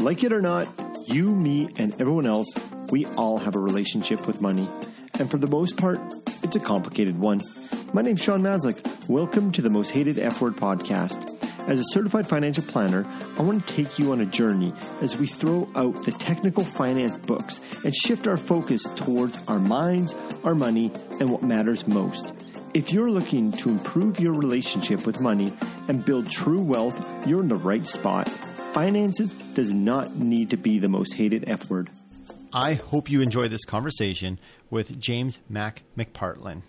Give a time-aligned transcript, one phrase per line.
[0.00, 0.66] Like it or not,
[1.08, 2.46] you, me, and everyone else,
[2.90, 4.66] we all have a relationship with money.
[5.18, 5.98] And for the most part,
[6.42, 7.42] it's a complicated one.
[7.92, 8.80] My name's Sean Maslick.
[9.10, 11.36] Welcome to the Most Hated F Word podcast.
[11.68, 13.06] As a certified financial planner,
[13.38, 14.72] I want to take you on a journey
[15.02, 20.14] as we throw out the technical finance books and shift our focus towards our minds,
[20.44, 20.90] our money,
[21.20, 22.32] and what matters most.
[22.72, 25.52] If you're looking to improve your relationship with money
[25.88, 28.30] and build true wealth, you're in the right spot.
[28.72, 31.90] Finances does not need to be the most hated F word.
[32.52, 34.38] I hope you enjoy this conversation
[34.70, 36.62] with James Mac McPartland.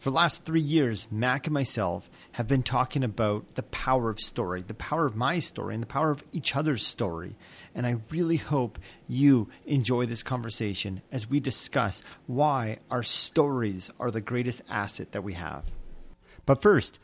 [0.00, 4.18] For the last three years, Mac and myself have been talking about the power of
[4.18, 7.36] story, the power of my story, and the power of each other's story.
[7.72, 14.10] And I really hope you enjoy this conversation as we discuss why our stories are
[14.10, 15.66] the greatest asset that we have.
[16.46, 16.98] But first,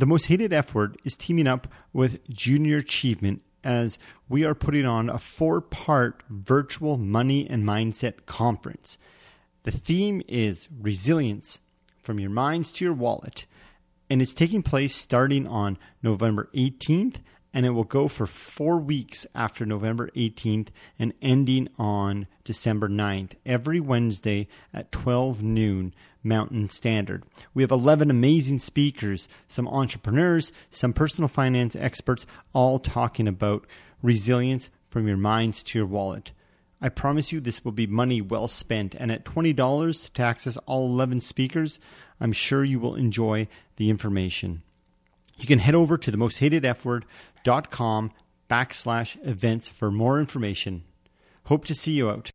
[0.00, 3.98] the most hated F word is teaming up with Junior Achievement as
[4.30, 8.96] we are putting on a four part virtual money and mindset conference.
[9.64, 11.58] The theme is resilience
[12.02, 13.44] from your minds to your wallet,
[14.08, 17.16] and it's taking place starting on November 18th
[17.52, 23.32] and it will go for four weeks after November 18th and ending on December 9th,
[23.44, 27.24] every Wednesday at 12 noon Mountain Standard.
[27.54, 33.66] We have 11 amazing speakers, some entrepreneurs, some personal finance experts, all talking about
[34.02, 36.32] resilience from your minds to your wallet.
[36.80, 40.86] I promise you this will be money well spent, and at $20 to access all
[40.86, 41.78] 11 speakers,
[42.20, 44.62] I'm sure you will enjoy the information.
[45.38, 46.84] You can head over to the most hated F
[48.50, 50.84] backslash events for more information.
[51.44, 52.30] Hope to see you out.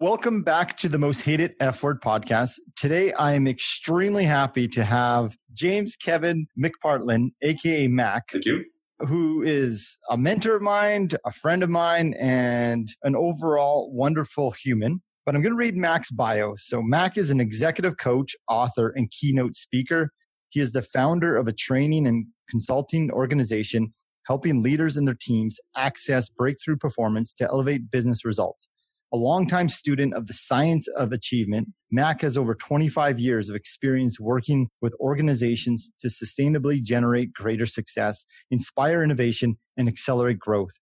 [0.00, 2.60] Welcome back to the most hated F word podcast.
[2.76, 8.30] Today, I am extremely happy to have James Kevin McPartland, aka Mac.
[8.30, 8.64] Thank you.
[9.00, 15.02] Who is a mentor of mine, a friend of mine, and an overall wonderful human.
[15.26, 16.54] But I'm going to read Mac's bio.
[16.58, 20.12] So, Mac is an executive coach, author, and keynote speaker.
[20.50, 23.92] He is the founder of a training and consulting organization
[24.28, 28.68] helping leaders and their teams access breakthrough performance to elevate business results.
[29.10, 34.20] A longtime student of the science of achievement, Mac has over 25 years of experience
[34.20, 40.72] working with organizations to sustainably generate greater success, inspire innovation, and accelerate growth.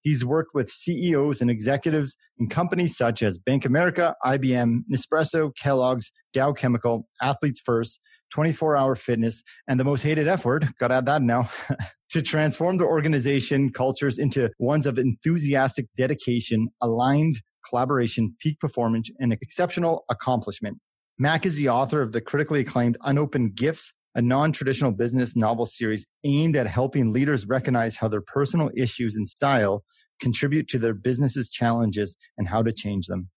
[0.00, 6.10] He's worked with CEOs and executives in companies such as Bank America, IBM, Nespresso, Kellogg's,
[6.32, 8.00] Dow Chemical, Athletes First,
[8.32, 11.50] 24 hour fitness, and the most hated F word, got to add that now,
[12.10, 19.32] to transform the organization cultures into ones of enthusiastic dedication, aligned collaboration, peak performance, and
[19.32, 20.78] exceptional accomplishment.
[21.18, 25.66] Mac is the author of the critically acclaimed Unopened Gifts, a non traditional business novel
[25.66, 29.84] series aimed at helping leaders recognize how their personal issues and style
[30.20, 33.28] contribute to their business's challenges and how to change them.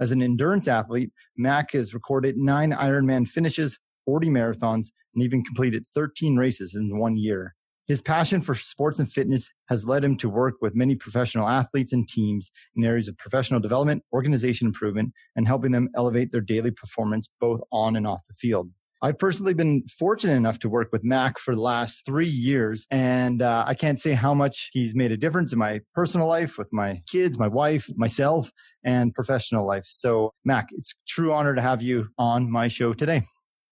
[0.00, 5.86] As an endurance athlete, Mac has recorded nine Ironman finishes, 40 marathons, and even completed
[5.94, 7.54] 13 races in one year.
[7.86, 11.92] His passion for sports and fitness has led him to work with many professional athletes
[11.92, 16.70] and teams in areas of professional development, organization improvement, and helping them elevate their daily
[16.70, 18.70] performance both on and off the field.
[19.02, 23.42] I've personally been fortunate enough to work with Mac for the last three years, and
[23.42, 26.72] uh, I can't say how much he's made a difference in my personal life with
[26.72, 28.50] my kids, my wife, myself,
[28.82, 29.84] and professional life.
[29.86, 33.24] So, Mac, it's true honor to have you on my show today.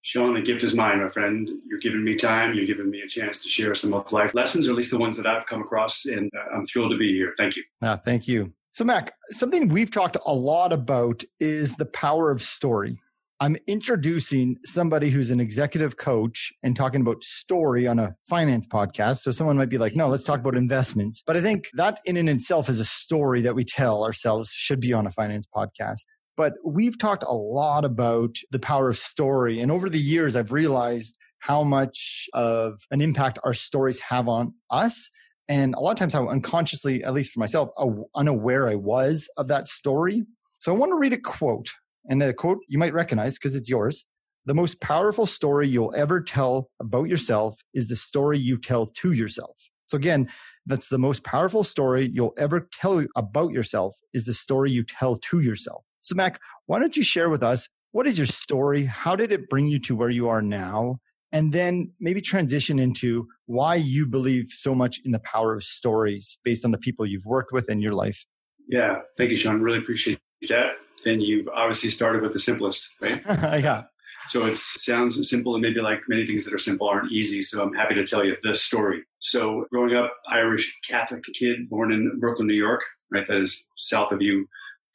[0.02, 1.48] Sean, the gift is mine, my friend.
[1.66, 2.54] You're giving me time.
[2.54, 4.98] You're giving me a chance to share some of life lessons, or at least the
[4.98, 6.04] ones that I've come across.
[6.06, 7.34] And uh, I'm thrilled to be here.
[7.38, 7.62] Thank you.
[7.82, 8.52] Ah, thank you.
[8.72, 12.98] So, Mac, something we've talked a lot about is the power of story.
[13.38, 19.18] I'm introducing somebody who's an executive coach and talking about story on a finance podcast.
[19.18, 21.24] So someone might be like, no, let's talk about investments.
[21.26, 24.78] But I think that in and itself is a story that we tell ourselves should
[24.78, 26.02] be on a finance podcast.
[26.36, 29.60] But we've talked a lot about the power of story.
[29.60, 34.54] And over the years, I've realized how much of an impact our stories have on
[34.70, 35.10] us.
[35.48, 37.70] And a lot of times, how unconsciously, at least for myself,
[38.14, 40.24] unaware I was of that story.
[40.60, 41.68] So I want to read a quote.
[42.08, 44.04] And the quote you might recognize because it's yours.
[44.46, 49.12] The most powerful story you'll ever tell about yourself is the story you tell to
[49.12, 49.56] yourself.
[49.86, 50.30] So again,
[50.66, 55.16] that's the most powerful story you'll ever tell about yourself is the story you tell
[55.16, 55.84] to yourself.
[56.02, 58.84] So, Mac, why don't you share with us what is your story?
[58.84, 60.98] How did it bring you to where you are now?
[61.30, 66.38] And then maybe transition into why you believe so much in the power of stories
[66.44, 68.26] based on the people you've worked with in your life.
[68.68, 69.60] Yeah, thank you, Sean.
[69.62, 70.72] Really appreciate that.
[71.04, 73.22] And you've obviously started with the simplest, right?
[73.26, 73.84] yeah.
[74.28, 77.42] So it sounds simple, and maybe like many things that are simple aren't easy.
[77.42, 79.02] So I'm happy to tell you the story.
[79.18, 83.26] So growing up, Irish Catholic kid, born in Brooklyn, New York, right?
[83.26, 84.46] That is south of you.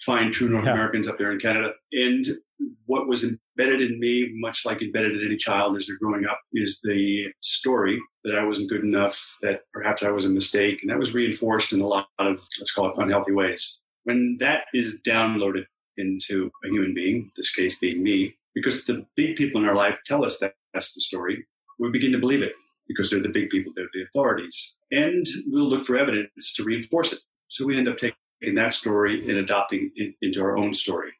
[0.02, 0.74] Fine, true North yeah.
[0.74, 1.72] Americans up there in Canada.
[1.92, 2.38] And
[2.86, 6.40] what was embedded in me, much like embedded in any child as they're growing up,
[6.54, 10.80] is the story that I wasn't good enough, that perhaps I was a mistake.
[10.82, 13.80] And that was reinforced in a lot of, let's call it unhealthy ways.
[14.04, 15.66] When that is downloaded
[15.98, 19.98] into a human being, this case being me, because the big people in our life
[20.06, 21.46] tell us that that's the story,
[21.80, 22.54] we begin to believe it
[22.88, 24.76] because they're the big people, they're the authorities.
[24.92, 27.20] And we'll look for evidence to reinforce it.
[27.50, 31.12] So we end up taking that story and adopting it into our own story.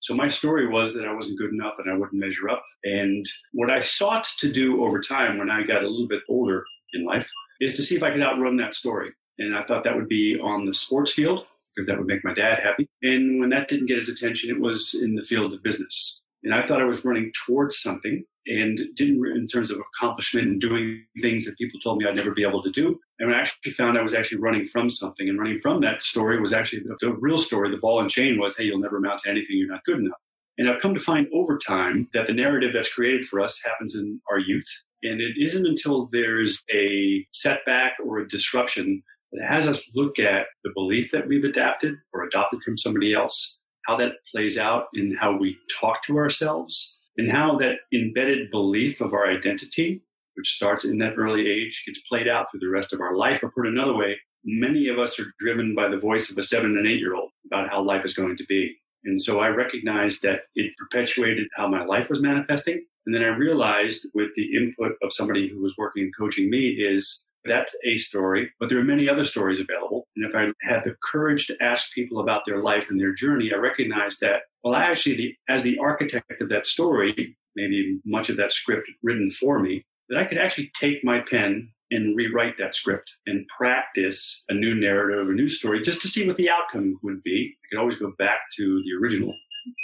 [0.00, 2.64] So my story was that I wasn't good enough and I wouldn't measure up.
[2.84, 6.64] And what I sought to do over time when I got a little bit older
[6.92, 7.28] in life
[7.60, 9.10] is to see if I could outrun that story.
[9.38, 12.34] And I thought that would be on the sports field because that would make my
[12.34, 12.88] dad happy.
[13.02, 16.20] And when that didn't get his attention, it was in the field of business.
[16.44, 20.60] And I thought I was running towards something and didn't in terms of accomplishment and
[20.60, 22.98] doing things that people told me I'd never be able to do.
[23.20, 26.40] And I actually found I was actually running from something and running from that story
[26.40, 27.70] was actually the, the real story.
[27.70, 29.56] The ball and chain was, hey, you'll never amount to anything.
[29.56, 30.18] You're not good enough.
[30.56, 33.94] And I've come to find over time that the narrative that's created for us happens
[33.94, 34.68] in our youth.
[35.02, 40.46] And it isn't until there's a setback or a disruption that has us look at
[40.64, 45.16] the belief that we've adapted or adopted from somebody else, how that plays out in
[45.20, 50.02] how we talk to ourselves, and how that embedded belief of our identity,
[50.38, 53.42] which starts in that early age, gets played out through the rest of our life.
[53.42, 56.76] Or put another way, many of us are driven by the voice of a seven
[56.78, 58.74] and eight year old about how life is going to be.
[59.04, 62.84] And so I recognized that it perpetuated how my life was manifesting.
[63.06, 66.68] And then I realized with the input of somebody who was working and coaching me
[66.68, 70.06] is that's a story, but there are many other stories available.
[70.16, 73.50] And if I had the courage to ask people about their life and their journey,
[73.54, 78.28] I recognize that, well, I actually, the, as the architect of that story, maybe much
[78.28, 82.58] of that script written for me, that I could actually take my pen and rewrite
[82.58, 86.50] that script and practice a new narrative, a new story, just to see what the
[86.50, 87.54] outcome would be.
[87.54, 89.34] I could always go back to the original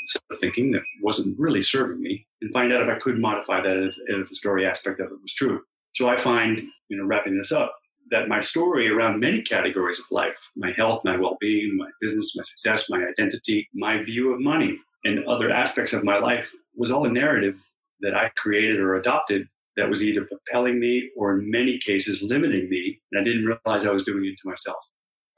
[0.07, 3.61] set of thinking that wasn't really serving me and find out if I could modify
[3.63, 5.61] that if, if the story aspect of it was true.
[5.95, 7.75] So I find, you know, wrapping this up,
[8.11, 12.43] that my story around many categories of life, my health, my well-being, my business, my
[12.43, 17.07] success, my identity, my view of money, and other aspects of my life was all
[17.07, 17.57] a narrative
[18.01, 22.69] that I created or adopted that was either propelling me or in many cases limiting
[22.69, 23.01] me.
[23.13, 24.77] And I didn't realize I was doing it to myself.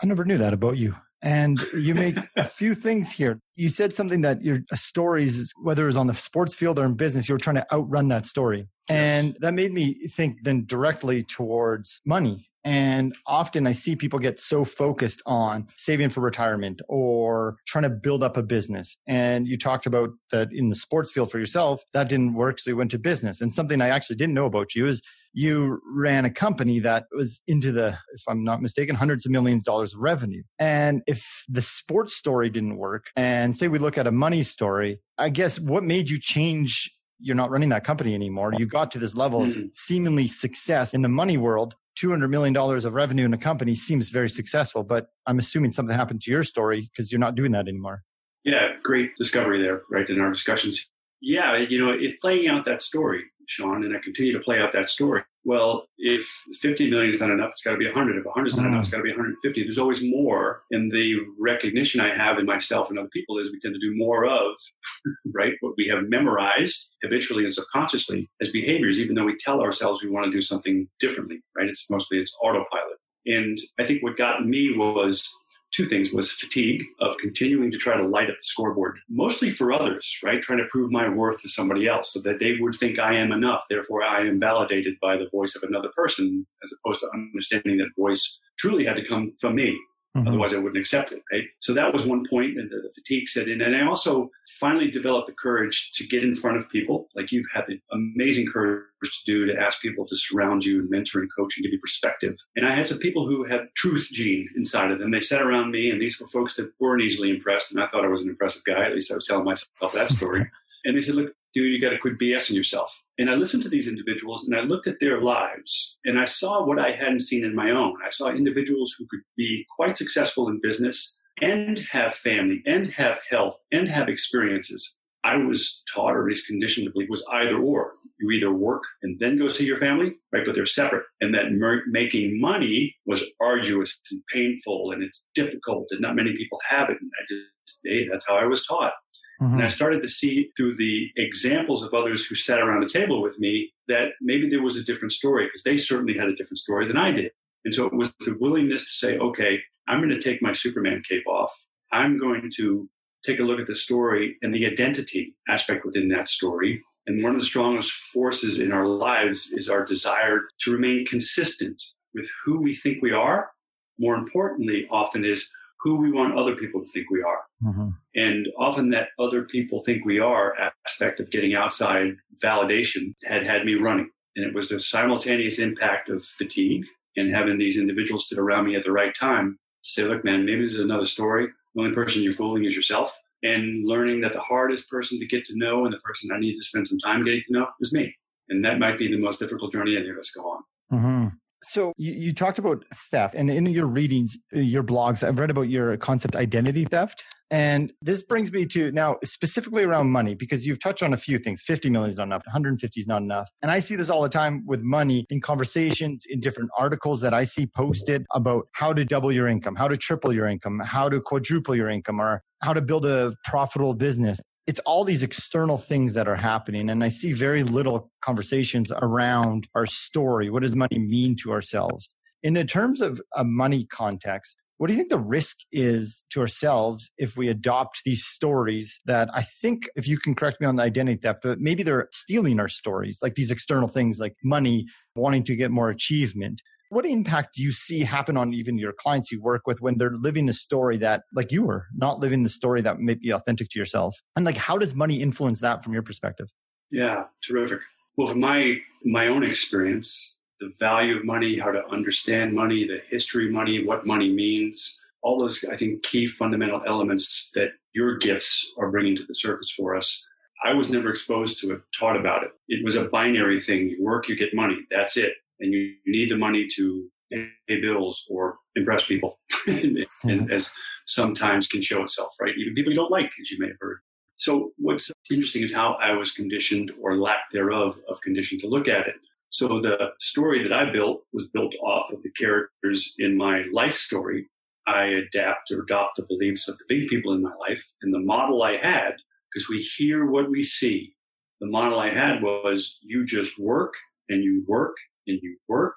[0.02, 0.94] I never knew that about you.
[1.22, 3.40] And you make a few things here.
[3.54, 7.28] You said something that your stories, whether it's on the sports field or in business,
[7.28, 8.68] you were trying to outrun that story.
[8.88, 12.48] And that made me think then directly towards money.
[12.66, 17.90] And often I see people get so focused on saving for retirement or trying to
[17.90, 18.96] build up a business.
[19.06, 22.58] And you talked about that in the sports field for yourself, that didn't work.
[22.58, 23.40] So you went to business.
[23.40, 25.00] And something I actually didn't know about you is
[25.32, 29.60] you ran a company that was into the, if I'm not mistaken, hundreds of millions
[29.60, 30.42] of dollars of revenue.
[30.58, 34.98] And if the sports story didn't work, and say we look at a money story,
[35.18, 38.52] I guess what made you change you're not running that company anymore.
[38.58, 39.66] You got to this level of hmm.
[39.74, 41.74] seemingly success in the money world.
[42.00, 46.22] $200 million of revenue in a company seems very successful, but I'm assuming something happened
[46.22, 48.02] to your story because you're not doing that anymore.
[48.44, 50.86] Yeah, great discovery there, right, in our discussions.
[51.20, 54.72] Yeah, you know, if playing out that story, Sean, and I continue to play out
[54.72, 55.22] that story.
[55.44, 56.28] Well, if
[56.60, 58.16] 50 million is not enough, it's got to be 100.
[58.16, 58.96] If 100 is not enough, it's mm-hmm.
[58.96, 59.62] got to be 150.
[59.62, 60.62] There's always more.
[60.72, 63.96] And the recognition I have in myself and other people is we tend to do
[63.96, 64.56] more of,
[65.34, 70.02] right, what we have memorized habitually and subconsciously as behaviors, even though we tell ourselves
[70.02, 71.68] we want to do something differently, right?
[71.68, 72.98] It's mostly it's autopilot.
[73.26, 75.28] And I think what got me was
[75.76, 79.72] two things was fatigue of continuing to try to light up the scoreboard, mostly for
[79.72, 80.40] others, right?
[80.40, 83.30] Trying to prove my worth to somebody else so that they would think I am
[83.30, 83.60] enough.
[83.68, 87.90] Therefore, I am validated by the voice of another person as opposed to understanding that
[87.98, 89.78] voice truly had to come from me.
[90.16, 90.28] Mm-hmm.
[90.28, 91.22] Otherwise, I wouldn't accept it.
[91.30, 91.44] Right.
[91.60, 93.60] So that was one point, and the fatigue set in.
[93.60, 97.46] And I also finally developed the courage to get in front of people, like you've
[97.52, 101.28] had the amazing courage to do, to ask people to surround you and mentor and
[101.36, 102.36] coach and give you perspective.
[102.56, 105.10] And I had some people who had truth gene inside of them.
[105.10, 107.70] They sat around me, and these were folks that weren't easily impressed.
[107.70, 108.86] And I thought I was an impressive guy.
[108.86, 110.50] At least I was telling myself that story.
[110.86, 113.02] and they said, "Look, dude, you got to quit BSing yourself.
[113.18, 116.62] And I listened to these individuals and I looked at their lives and I saw
[116.62, 117.94] what I hadn't seen in my own.
[118.06, 123.16] I saw individuals who could be quite successful in business and have family and have
[123.30, 124.94] health and have experiences.
[125.24, 127.94] I was taught or at least conditioned to believe was either or.
[128.20, 130.42] You either work and then go see your family, right?
[130.44, 131.04] But they're separate.
[131.22, 136.36] And that mer- making money was arduous and painful and it's difficult and not many
[136.36, 136.98] people have it.
[137.00, 138.92] And I just, hey, that's how I was taught.
[139.40, 139.54] Mm-hmm.
[139.54, 143.22] And I started to see through the examples of others who sat around the table
[143.22, 146.58] with me that maybe there was a different story because they certainly had a different
[146.58, 147.30] story than I did.
[147.64, 151.02] And so it was the willingness to say, okay, I'm going to take my Superman
[151.08, 151.52] cape off.
[151.92, 152.88] I'm going to
[153.24, 156.82] take a look at the story and the identity aspect within that story.
[157.06, 161.82] And one of the strongest forces in our lives is our desire to remain consistent
[162.14, 163.50] with who we think we are.
[163.98, 165.48] More importantly, often is
[165.86, 167.42] who we want other people to think we are.
[167.62, 167.90] Mm-hmm.
[168.16, 170.52] And often that other people think we are
[170.84, 174.10] aspect of getting outside validation had had me running.
[174.34, 178.74] And it was the simultaneous impact of fatigue and having these individuals sit around me
[178.74, 181.46] at the right time to say, look, man, maybe this is another story.
[181.76, 183.16] The only person you're fooling is yourself.
[183.44, 186.56] And learning that the hardest person to get to know and the person I need
[186.56, 188.12] to spend some time getting to know is me.
[188.48, 190.62] And that might be the most difficult journey any of us go on.
[190.92, 191.26] Mm-hmm.
[191.68, 195.68] So you, you, talked about theft, and in your readings, your blogs, I've read about
[195.68, 197.24] your concept identity theft.
[197.50, 201.38] And this brings me to now specifically around money, because you've touched on a few
[201.38, 201.62] things.
[201.62, 203.48] 50 million is not enough, 150 is not enough.
[203.62, 207.34] And I see this all the time with money in conversations, in different articles that
[207.34, 211.08] I see posted about how to double your income, how to triple your income, how
[211.08, 215.78] to quadruple your income, or how to build a profitable business it's all these external
[215.78, 216.90] things that are happening.
[216.90, 220.50] And I see very little conversations around our story.
[220.50, 222.14] What does money mean to ourselves?
[222.42, 227.10] In terms of a money context, what do you think the risk is to ourselves
[227.16, 230.82] if we adopt these stories that I think, if you can correct me on the
[230.82, 235.44] identity theft, but maybe they're stealing our stories, like these external things like money, wanting
[235.44, 236.60] to get more achievement.
[236.88, 240.12] What impact do you see happen on even your clients you work with when they're
[240.16, 243.70] living a story that, like you were, not living the story that may be authentic
[243.70, 244.16] to yourself?
[244.36, 246.48] And like, how does money influence that from your perspective?
[246.90, 247.80] Yeah, terrific.
[248.16, 253.00] Well, from my my own experience, the value of money, how to understand money, the
[253.10, 258.16] history of money, what money means, all those I think key fundamental elements that your
[258.18, 260.24] gifts are bringing to the surface for us.
[260.64, 262.50] I was never exposed to it, taught about it.
[262.68, 263.88] It was a binary thing.
[263.90, 264.78] You work, you get money.
[264.90, 270.50] That's it and you need the money to pay bills or impress people, and, mm-hmm.
[270.50, 270.70] as
[271.06, 272.54] sometimes can show itself, right?
[272.56, 273.98] Even people you don't like, as you may have heard.
[274.36, 278.86] So what's interesting is how I was conditioned or lack thereof of condition to look
[278.86, 279.14] at it.
[279.50, 283.94] So the story that I built was built off of the characters in my life
[283.94, 284.48] story.
[284.86, 287.82] I adapt or adopt the beliefs of the big people in my life.
[288.02, 289.14] And the model I had,
[289.52, 291.14] because we hear what we see,
[291.60, 293.94] the model I had was you just work
[294.28, 294.94] and you work
[295.26, 295.94] and you work,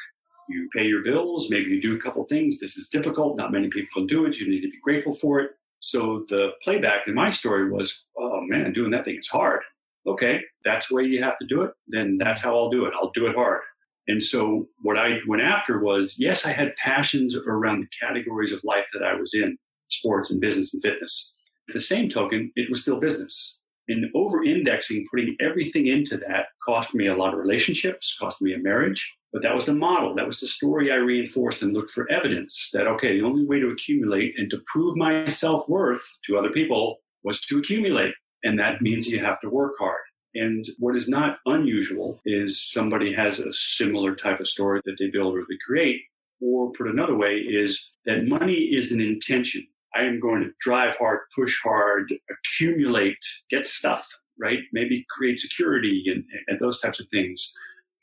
[0.50, 2.60] you pay your bills, maybe you do a couple things.
[2.60, 3.38] This is difficult.
[3.38, 4.38] Not many people can do it.
[4.38, 5.52] You need to be grateful for it.
[5.80, 9.62] So the playback in my story was, oh man, doing that thing is hard.
[10.08, 11.72] Okay, that's the way you have to do it.
[11.88, 12.94] Then that's how I'll do it.
[12.96, 13.62] I'll do it hard.
[14.08, 18.64] And so what I went after was, yes, I had passions around the categories of
[18.64, 19.56] life that I was in,
[19.90, 21.36] sports and business and fitness.
[21.70, 23.60] At the same token, it was still business.
[23.90, 28.54] And over indexing, putting everything into that cost me a lot of relationships, cost me
[28.54, 30.16] a marriage, but that was the model.
[30.16, 33.60] That was the story I reinforced and looked for evidence that, okay, the only way
[33.60, 38.14] to accumulate and to prove my self worth to other people was to accumulate.
[38.44, 40.02] And that means you have to work hard.
[40.36, 45.08] And what is not unusual is somebody has a similar type of story that they
[45.08, 46.02] build or they create.
[46.42, 49.68] Or put another way is that money is an intention.
[49.96, 53.18] I am going to drive hard, push hard, accumulate,
[53.50, 54.08] get stuff,
[54.40, 54.60] right?
[54.72, 57.54] Maybe create security and, and those types of things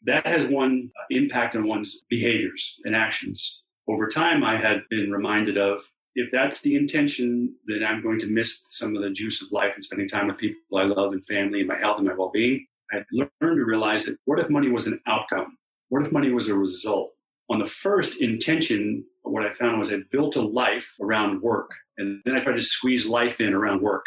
[0.07, 3.63] that has one impact on one's behaviors and actions.
[3.89, 5.83] Over time, I had been reminded of
[6.15, 9.73] if that's the intention, then I'm going to miss some of the juice of life
[9.75, 12.31] and spending time with people I love and family and my health and my well
[12.33, 12.67] being.
[12.93, 15.59] I learned to realize that what if money was an outcome?
[15.89, 17.13] What if money was a result?
[17.51, 21.71] On the first intention, what I found was I built a life around work.
[21.99, 24.05] And then I tried to squeeze life in around work,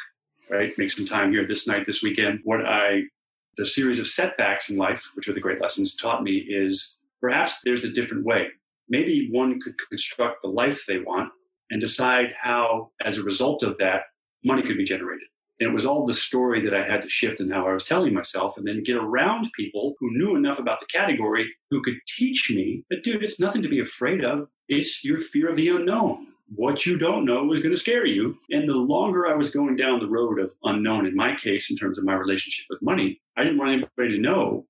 [0.50, 0.72] right?
[0.78, 2.40] Make some time here this night, this weekend.
[2.44, 3.04] What I
[3.58, 7.60] the series of setbacks in life, which are the great lessons taught me, is perhaps
[7.66, 8.48] there's a different way.
[8.88, 11.32] Maybe one could construct the life they want
[11.70, 14.04] and decide how, as a result of that,
[14.46, 15.28] money could be generated.
[15.60, 17.84] And it was all the story that I had to shift in how I was
[17.84, 21.98] telling myself and then get around people who knew enough about the category who could
[22.08, 24.48] teach me that, dude, it's nothing to be afraid of.
[24.70, 28.38] It's your fear of the unknown what you don't know was going to scare you.
[28.50, 31.78] And the longer I was going down the road of unknown, in my case, in
[31.78, 34.66] terms of my relationship with money, I didn't want anybody to know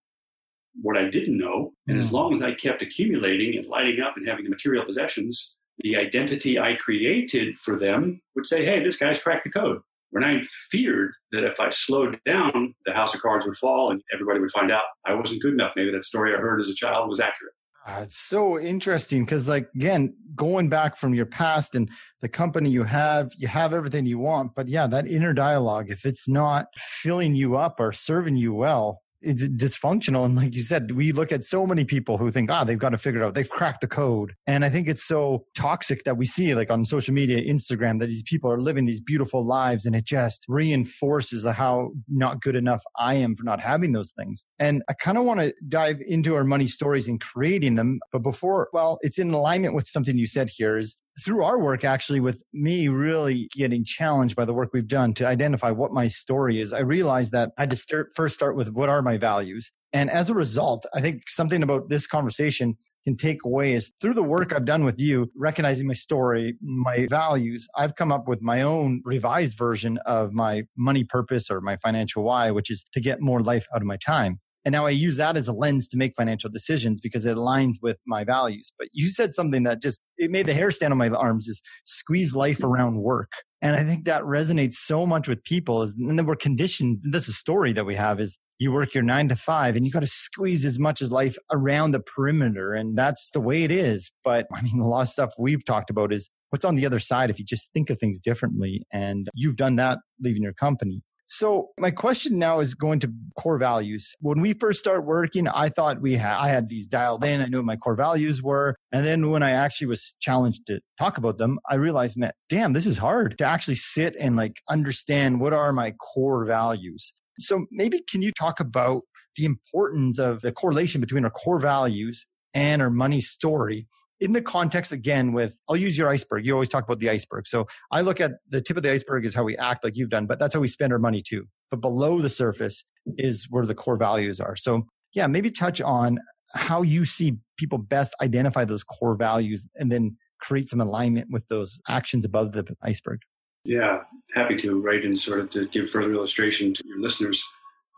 [0.82, 1.74] what I didn't know.
[1.88, 2.00] And mm.
[2.00, 5.96] as long as I kept accumulating and lighting up and having the material possessions, the
[5.96, 9.80] identity I created for them would say, hey, this guy's cracked the code.
[10.12, 10.42] When I
[10.72, 14.52] feared that if I slowed down, the house of cards would fall and everybody would
[14.52, 15.74] find out I wasn't good enough.
[15.76, 17.54] Maybe that story I heard as a child was accurate.
[17.90, 21.90] Uh, it's so interesting because, like, again, going back from your past and
[22.22, 24.54] the company you have, you have everything you want.
[24.54, 29.02] But yeah, that inner dialogue, if it's not filling you up or serving you well,
[29.22, 30.26] it's dysfunctional.
[30.26, 32.90] And like you said, we look at so many people who think, ah, they've got
[32.90, 33.36] to figure it out.
[33.36, 34.34] They've cracked the code.
[34.48, 38.08] And I think it's so toxic that we see like on social media, Instagram, that
[38.08, 42.84] these people are living these beautiful lives and it just reinforces how not good enough
[42.98, 44.44] I am for not having those things.
[44.58, 48.00] And I kind of want to dive into our money stories and creating them.
[48.12, 51.84] But before, well, it's in alignment with something you said here is through our work,
[51.84, 56.08] actually, with me really getting challenged by the work we've done to identify what my
[56.08, 59.18] story is, I realized that I had to start, first start with what are my
[59.18, 59.72] values.
[59.94, 64.14] And as a result, I think something about this conversation can take away is through
[64.14, 68.42] the work I've done with you, recognizing my story, my values, I've come up with
[68.42, 73.02] my own revised version of my money purpose or my financial why, which is to
[73.02, 74.40] get more life out of my time.
[74.66, 77.76] And now I use that as a lens to make financial decisions because it aligns
[77.82, 78.74] with my values.
[78.78, 81.62] But you said something that just, it made the hair stand on my arms is
[81.86, 83.32] squeeze life around work.
[83.62, 87.00] And I think that resonates so much with people is, and then we're conditioned.
[87.04, 89.86] This is a story that we have is you work your nine to five and
[89.86, 92.74] you got to squeeze as much as life around the perimeter.
[92.74, 94.12] And that's the way it is.
[94.24, 97.00] But I mean, a lot of stuff we've talked about is what's on the other
[97.00, 98.84] side if you just think of things differently.
[98.92, 101.02] And you've done that leaving your company.
[101.32, 104.16] So my question now is going to core values.
[104.20, 107.40] When we first start working, I thought we had, I had these dialed in.
[107.40, 108.76] I knew what my core values were.
[108.92, 112.74] And then when I actually was challenged to talk about them, I realized, man, damn,
[112.74, 117.14] this is hard to actually sit and like understand what are my core values.
[117.38, 119.04] So maybe can you talk about
[119.36, 123.88] the importance of the correlation between our core values and our money story
[124.20, 126.46] in the context again with i'll use your iceberg.
[126.46, 127.48] You always talk about the iceberg.
[127.48, 130.10] So i look at the tip of the iceberg is how we act like you've
[130.10, 131.46] done but that's how we spend our money too.
[131.72, 132.86] But below the surface
[133.18, 134.56] is where the core values are.
[134.56, 134.84] So
[135.14, 136.20] yeah maybe touch on
[136.54, 141.48] how you see people best identify those core values and then create some alignment with
[141.50, 143.20] those actions above the iceberg.
[143.66, 144.00] Yeah
[144.36, 147.44] happy to right and sort of to give further illustration to your listeners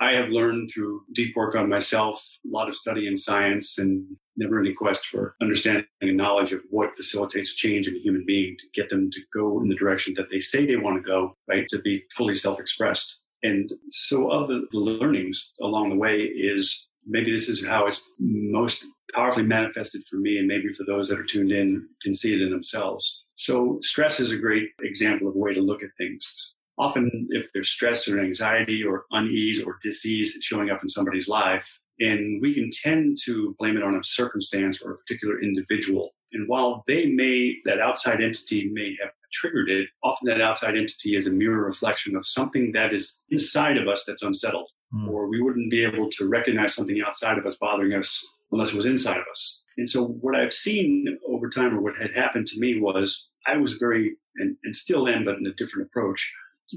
[0.02, 4.04] I have learned through deep work on myself, a lot of study in science, and
[4.36, 8.58] never any quest for understanding and knowledge of what facilitates change in a human being
[8.58, 11.38] to get them to go in the direction that they say they want to go,
[11.48, 11.68] right?
[11.70, 13.20] To be fully self expressed.
[13.44, 18.02] And so, of the, the learnings along the way, is maybe this is how it's
[18.20, 18.84] most
[19.14, 22.42] powerfully manifested for me, and maybe for those that are tuned in can see it
[22.42, 23.24] in themselves.
[23.36, 27.48] So, stress is a great example of a way to look at things often if
[27.54, 32.56] there's stress or anxiety or unease or disease showing up in somebody's life, and we
[32.56, 36.10] can tend to blame it on a circumstance or a particular individual.
[36.34, 41.16] And while they may, that outside entity may have triggered it, often that outside entity
[41.16, 44.70] is a mirror reflection of something that is inside of us that's unsettled.
[44.94, 45.10] Mm.
[45.10, 48.76] Or we wouldn't be able to recognize something outside of us bothering us unless it
[48.76, 49.62] was inside of us.
[49.78, 53.58] And so what I've seen over time or what had happened to me was I
[53.58, 56.34] was very, and, and still am, but in a different approach,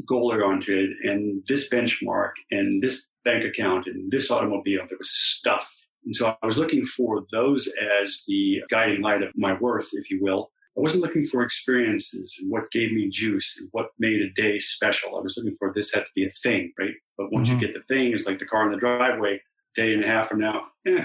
[0.09, 4.83] goal oriented and this benchmark and this bank account and this automobile.
[4.89, 5.87] There was stuff.
[6.05, 7.69] And so I was looking for those
[8.03, 10.51] as the guiding light of my worth, if you will.
[10.77, 14.59] I wasn't looking for experiences and what gave me juice and what made a day
[14.59, 15.17] special.
[15.17, 16.95] I was looking for this had to be a thing, right?
[17.17, 17.61] But once mm-hmm.
[17.61, 19.41] you get the thing, it's like the car in the driveway,
[19.77, 21.05] day and a half from now, eh,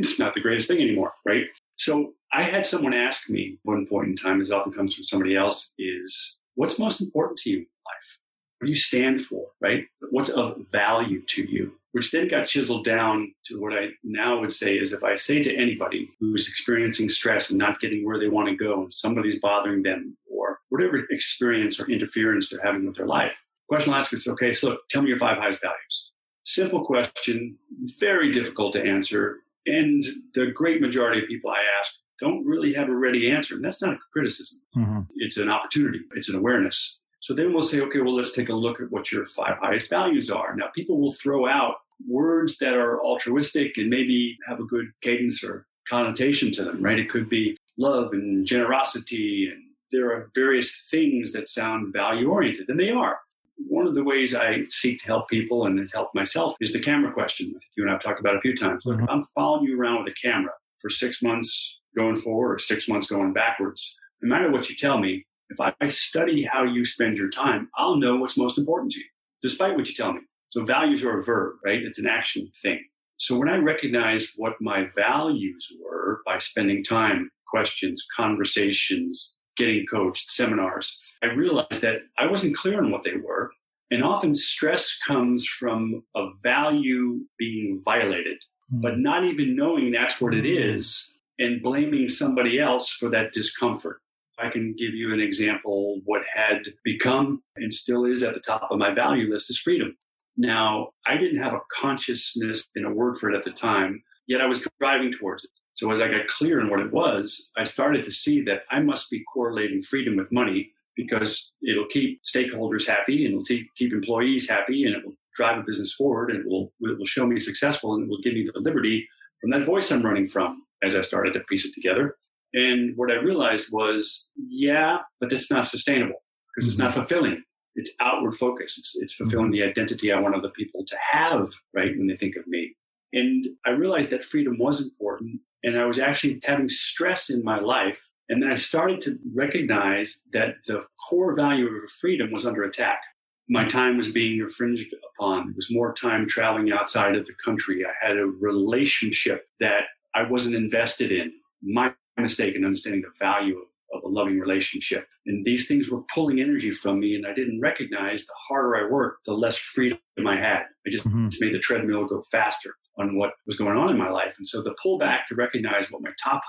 [0.00, 1.44] it's not the greatest thing anymore, right?
[1.76, 5.36] So I had someone ask me one point in time, as often comes from somebody
[5.36, 8.18] else, is what's most important to you in life?
[8.64, 9.84] What do you stand for, right?
[10.10, 11.72] What's of value to you?
[11.92, 15.42] Which then got chiseled down to what I now would say is if I say
[15.42, 19.38] to anybody who's experiencing stress and not getting where they want to go, and somebody's
[19.38, 23.98] bothering them, or whatever experience or interference they're having with their life, the question I'll
[23.98, 26.10] ask is, okay, so tell me your five highest values.
[26.44, 27.58] Simple question,
[28.00, 29.40] very difficult to answer.
[29.66, 33.56] And the great majority of people I ask don't really have a ready answer.
[33.56, 34.58] And that's not a criticism.
[34.74, 35.00] Mm-hmm.
[35.16, 36.00] It's an opportunity.
[36.14, 36.98] It's an awareness.
[37.24, 39.88] So then we'll say, okay, well, let's take a look at what your five highest
[39.88, 40.54] values are.
[40.54, 45.42] Now, people will throw out words that are altruistic and maybe have a good cadence
[45.42, 46.98] or connotation to them, right?
[46.98, 52.68] It could be love and generosity, and there are various things that sound value oriented,
[52.68, 53.20] and they are.
[53.56, 57.10] One of the ways I seek to help people and help myself is the camera
[57.10, 57.54] question.
[57.74, 58.84] You and I have talked about a few times.
[58.84, 59.08] Look, mm-hmm.
[59.08, 63.06] I'm following you around with a camera for six months going forward or six months
[63.06, 63.96] going backwards.
[64.20, 67.96] No matter what you tell me, if I study how you spend your time, I'll
[67.96, 69.06] know what's most important to you,
[69.42, 70.20] despite what you tell me.
[70.48, 71.80] So values are a verb, right?
[71.82, 72.80] It's an action thing.
[73.16, 80.30] So when I recognized what my values were by spending time, questions, conversations, getting coached,
[80.30, 83.50] seminars, I realized that I wasn't clear on what they were.
[83.90, 88.38] And often stress comes from a value being violated,
[88.72, 88.82] mm.
[88.82, 94.00] but not even knowing that's what it is and blaming somebody else for that discomfort.
[94.38, 96.00] I can give you an example.
[96.04, 99.96] What had become and still is at the top of my value list is freedom.
[100.36, 104.40] Now, I didn't have a consciousness in a word for it at the time, yet
[104.40, 105.50] I was driving towards it.
[105.74, 108.80] So as I got clear on what it was, I started to see that I
[108.80, 114.48] must be correlating freedom with money because it'll keep stakeholders happy and it'll keep employees
[114.48, 117.40] happy and it will drive a business forward and it will, it will show me
[117.40, 119.08] successful and it will give me the liberty
[119.40, 122.16] from that voice I'm running from as I started to piece it together.
[122.54, 126.22] And what I realized was, yeah, but that's not sustainable
[126.54, 127.00] because it's not mm-hmm.
[127.00, 127.42] fulfilling.
[127.74, 128.76] It's outward focus.
[128.78, 129.52] It's, it's fulfilling mm-hmm.
[129.52, 132.74] the identity I want other people to have, right, when they think of me.
[133.12, 135.40] And I realized that freedom was important.
[135.64, 138.08] And I was actually having stress in my life.
[138.28, 143.00] And then I started to recognize that the core value of freedom was under attack.
[143.48, 145.50] My time was being infringed upon.
[145.50, 147.84] It was more time traveling outside of the country.
[147.84, 149.82] I had a relationship that
[150.14, 151.32] I wasn't invested in.
[151.62, 155.06] My mistake in understanding the value of, of a loving relationship.
[155.26, 158.90] And these things were pulling energy from me, and I didn't recognize the harder I
[158.90, 160.62] worked, the less freedom I had.
[160.86, 161.28] I just, mm-hmm.
[161.28, 164.34] just made the treadmill go faster on what was going on in my life.
[164.38, 166.42] And so the pullback to recognize what my top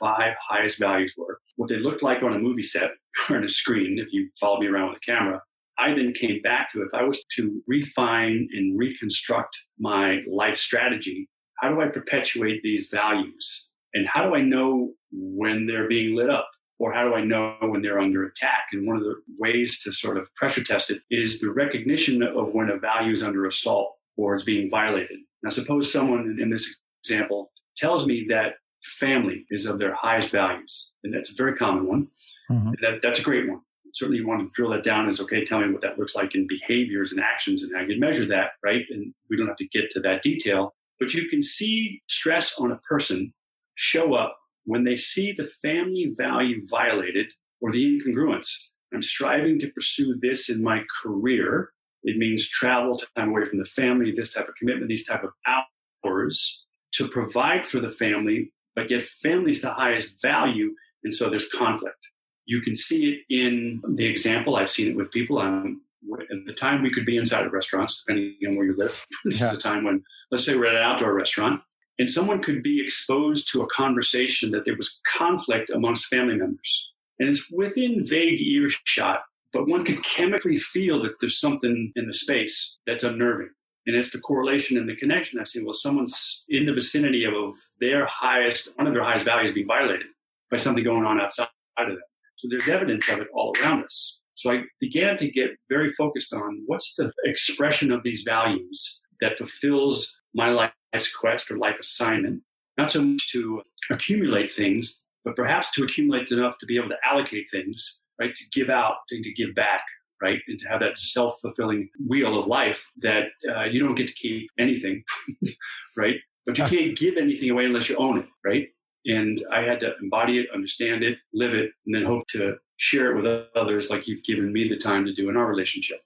[0.00, 2.90] five highest values were, what they looked like on a movie set
[3.30, 5.42] or on a screen, if you followed me around with a camera,
[5.78, 11.28] I then came back to if I was to refine and reconstruct my life strategy,
[11.58, 13.67] how do I perpetuate these values?
[13.94, 16.48] And how do I know when they're being lit up?
[16.80, 18.66] Or how do I know when they're under attack?
[18.72, 22.54] And one of the ways to sort of pressure test it is the recognition of
[22.54, 25.18] when a value is under assault or is being violated.
[25.42, 30.92] Now, suppose someone in this example tells me that family is of their highest values,
[31.02, 32.08] and that's a very common one.
[32.50, 32.70] Mm-hmm.
[32.80, 33.60] That, that's a great one.
[33.94, 36.34] Certainly, you want to drill that down as okay, tell me what that looks like
[36.34, 38.84] in behaviors and actions and how you measure that, right?
[38.90, 42.72] And we don't have to get to that detail, but you can see stress on
[42.72, 43.32] a person
[43.78, 47.26] show up when they see the family value violated
[47.60, 48.50] or the incongruence.
[48.92, 51.70] I'm striving to pursue this in my career.
[52.02, 55.30] It means travel time away from the family, this type of commitment, these type of
[55.46, 56.64] hours
[56.94, 60.74] to provide for the family, but yet family's the highest value.
[61.04, 61.98] And so there's conflict.
[62.46, 64.56] You can see it in the example.
[64.56, 65.38] I've seen it with people.
[65.38, 65.82] Um,
[66.20, 69.06] at the time we could be inside of restaurants, depending on where you live.
[69.24, 69.48] this yeah.
[69.48, 71.60] is a time when, let's say we're at an outdoor restaurant
[71.98, 76.90] and someone could be exposed to a conversation that there was conflict amongst family members.
[77.18, 79.20] And it's within vague earshot,
[79.52, 83.50] but one could chemically feel that there's something in the space that's unnerving.
[83.86, 85.40] And it's the correlation and the connection.
[85.40, 89.52] I've seen, well, someone's in the vicinity of their highest, one of their highest values
[89.52, 90.06] being violated
[90.50, 91.98] by something going on outside of them.
[92.36, 94.20] So there's evidence of it all around us.
[94.34, 99.38] So I began to get very focused on what's the expression of these values that
[99.38, 102.42] fulfills my life life's quest or life assignment,
[102.76, 106.96] not so much to accumulate things, but perhaps to accumulate enough to be able to
[107.04, 108.34] allocate things, right?
[108.34, 109.82] To give out and to give back,
[110.22, 110.40] right?
[110.48, 114.14] And to have that self fulfilling wheel of life that uh, you don't get to
[114.14, 115.02] keep anything,
[115.96, 116.16] right?
[116.46, 118.68] But you can't give anything away unless you own it, right?
[119.04, 123.12] And I had to embody it, understand it, live it, and then hope to share
[123.12, 126.00] it with others like you've given me the time to do in our relationship.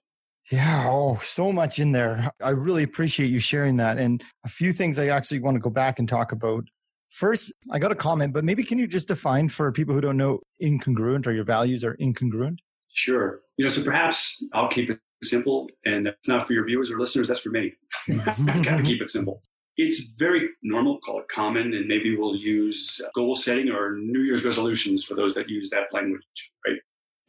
[0.51, 2.31] Yeah, oh, so much in there.
[2.41, 3.97] I really appreciate you sharing that.
[3.97, 6.65] And a few things I actually want to go back and talk about.
[7.09, 10.17] First, I got a comment, but maybe can you just define for people who don't
[10.17, 12.57] know incongruent or your values are incongruent?
[12.93, 13.41] Sure.
[13.57, 16.99] You know, so perhaps I'll keep it simple and it's not for your viewers or
[16.99, 17.73] listeners, that's for me.
[18.09, 19.41] I gotta keep it simple.
[19.77, 24.45] It's very normal, call it common, and maybe we'll use goal setting or New Year's
[24.45, 26.77] resolutions for those that use that language, right?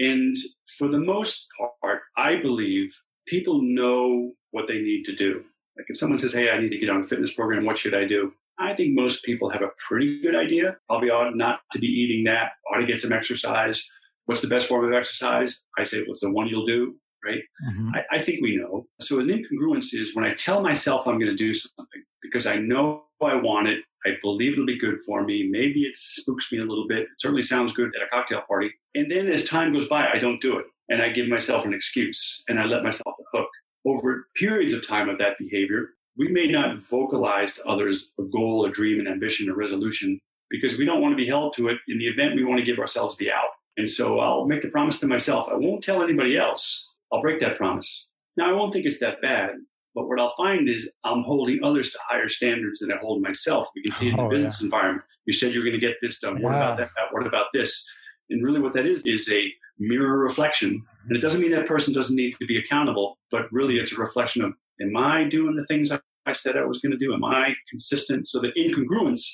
[0.00, 0.36] And
[0.78, 1.46] for the most
[1.80, 2.94] part, I believe
[3.26, 5.44] people know what they need to do.
[5.76, 7.94] Like if someone says, Hey, I need to get on a fitness program, what should
[7.94, 8.32] I do?
[8.58, 10.76] I think most people have a pretty good idea.
[10.88, 13.84] Probably ought not to be eating that, ought to get some exercise.
[14.26, 15.60] What's the best form of exercise?
[15.76, 16.94] I say, what's the one you'll do?
[17.24, 17.42] Right?
[17.68, 17.90] Mm-hmm.
[17.94, 18.86] I, I think we know.
[19.00, 22.56] So an incongruence is when I tell myself I'm going to do something because I
[22.56, 25.48] know I want it, I believe it'll be good for me.
[25.50, 27.02] Maybe it spooks me a little bit.
[27.02, 28.70] It certainly sounds good at a cocktail party.
[28.94, 30.66] And then as time goes by, I don't do it.
[30.88, 33.48] And I give myself an excuse and I let myself hook.
[33.86, 38.66] Over periods of time of that behavior, we may not vocalize to others a goal,
[38.66, 40.18] a dream, an ambition, a resolution
[40.50, 41.78] because we don't want to be held to it.
[41.88, 43.50] In the event, we want to give ourselves the out.
[43.76, 45.48] And so I'll make the promise to myself.
[45.50, 46.88] I won't tell anybody else.
[47.14, 48.08] I'll break that promise.
[48.36, 49.50] Now, I won't think it's that bad,
[49.94, 53.68] but what I'll find is I'm holding others to higher standards than I hold myself.
[53.76, 54.64] We can see in the oh, business yeah.
[54.64, 55.04] environment.
[55.26, 56.38] You said you're going to get this done.
[56.38, 56.42] Yeah.
[56.42, 56.90] What about that?
[57.12, 57.86] What about this?
[58.30, 60.82] And really, what that is is a mirror reflection.
[61.08, 63.96] And it doesn't mean that person doesn't need to be accountable, but really it's a
[63.96, 67.14] reflection of, am I doing the things I said I was going to do?
[67.14, 68.28] Am I consistent?
[68.28, 69.28] So the incongruence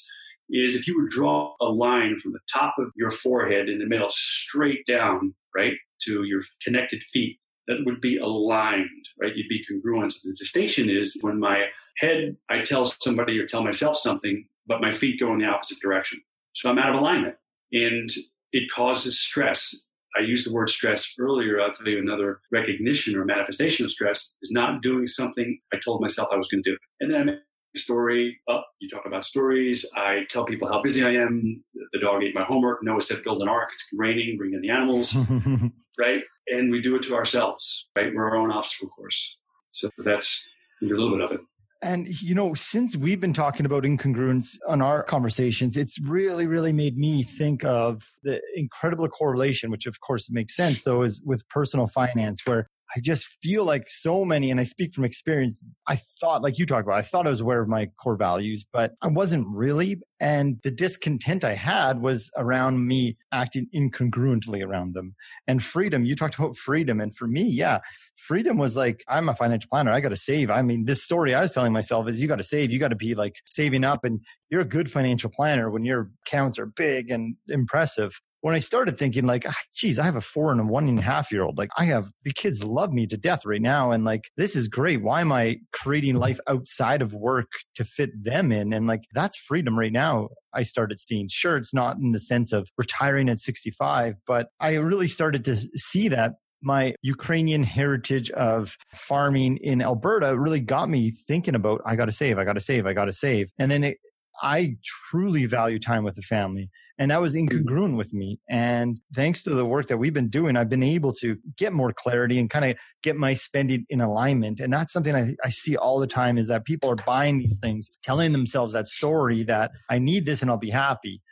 [0.51, 3.87] is if you would draw a line from the top of your forehead in the
[3.87, 7.39] middle straight down, right, to your connected feet,
[7.71, 9.35] that would be aligned, right?
[9.35, 10.15] You'd be congruent.
[10.25, 11.67] The distinction is when my
[11.99, 15.79] head, I tell somebody or tell myself something, but my feet go in the opposite
[15.81, 16.21] direction.
[16.53, 17.37] So I'm out of alignment
[17.73, 18.11] and
[18.53, 19.73] it causes stress.
[20.19, 21.61] I used the word stress earlier.
[21.61, 26.01] I'll tell you another recognition or manifestation of stress is not doing something I told
[26.01, 26.77] myself I was going to do.
[26.99, 27.41] And then
[27.77, 28.67] story up.
[28.81, 29.85] You talk about stories.
[29.97, 31.63] I tell people how busy I am.
[31.93, 32.83] The dog ate my homework.
[32.83, 33.69] Noah said build an ark.
[33.73, 34.37] It's raining.
[34.37, 35.15] Bring in the animals.
[35.99, 36.23] right?
[36.49, 38.13] And we do it to ourselves, right?
[38.15, 39.37] We're our own obstacle course.
[39.71, 40.43] So that's
[40.83, 41.41] a little bit of it.
[41.83, 46.73] And, you know, since we've been talking about incongruence on our conversations, it's really, really
[46.73, 51.49] made me think of the incredible correlation, which of course makes sense though, is with
[51.49, 55.63] personal finance, where I just feel like so many, and I speak from experience.
[55.87, 58.65] I thought, like you talked about, I thought I was aware of my core values,
[58.71, 60.01] but I wasn't really.
[60.19, 65.15] And the discontent I had was around me acting incongruently around them.
[65.47, 67.01] And freedom, you talked about freedom.
[67.01, 67.79] And for me, yeah,
[68.17, 69.93] freedom was like, I'm a financial planner.
[69.93, 70.51] I got to save.
[70.51, 72.71] I mean, this story I was telling myself is you got to save.
[72.71, 76.11] You got to be like saving up and you're a good financial planner when your
[76.27, 80.21] accounts are big and impressive when I started thinking like, ah, geez, I have a
[80.21, 81.59] four and a one and a half year old.
[81.59, 83.91] Like I have the kids love me to death right now.
[83.91, 85.03] And like, this is great.
[85.03, 88.73] Why am I creating life outside of work to fit them in?
[88.73, 90.29] And like, that's freedom right now.
[90.55, 94.75] I started seeing, sure, it's not in the sense of retiring at 65, but I
[94.77, 101.11] really started to see that my Ukrainian heritage of farming in Alberta really got me
[101.11, 103.51] thinking about, I got to save, I got to save, I got to save.
[103.59, 103.99] And then it,
[104.43, 106.71] I truly value time with the family.
[107.01, 107.49] And that was mm-hmm.
[107.49, 108.39] incongruent with me.
[108.49, 111.93] And thanks to the work that we've been doing, I've been able to get more
[111.95, 114.61] clarity and kind of get my spending in alignment.
[114.61, 117.59] And that's something I, I see all the time is that people are buying these
[117.59, 121.23] things, telling themselves that story that I need this and I'll be happy.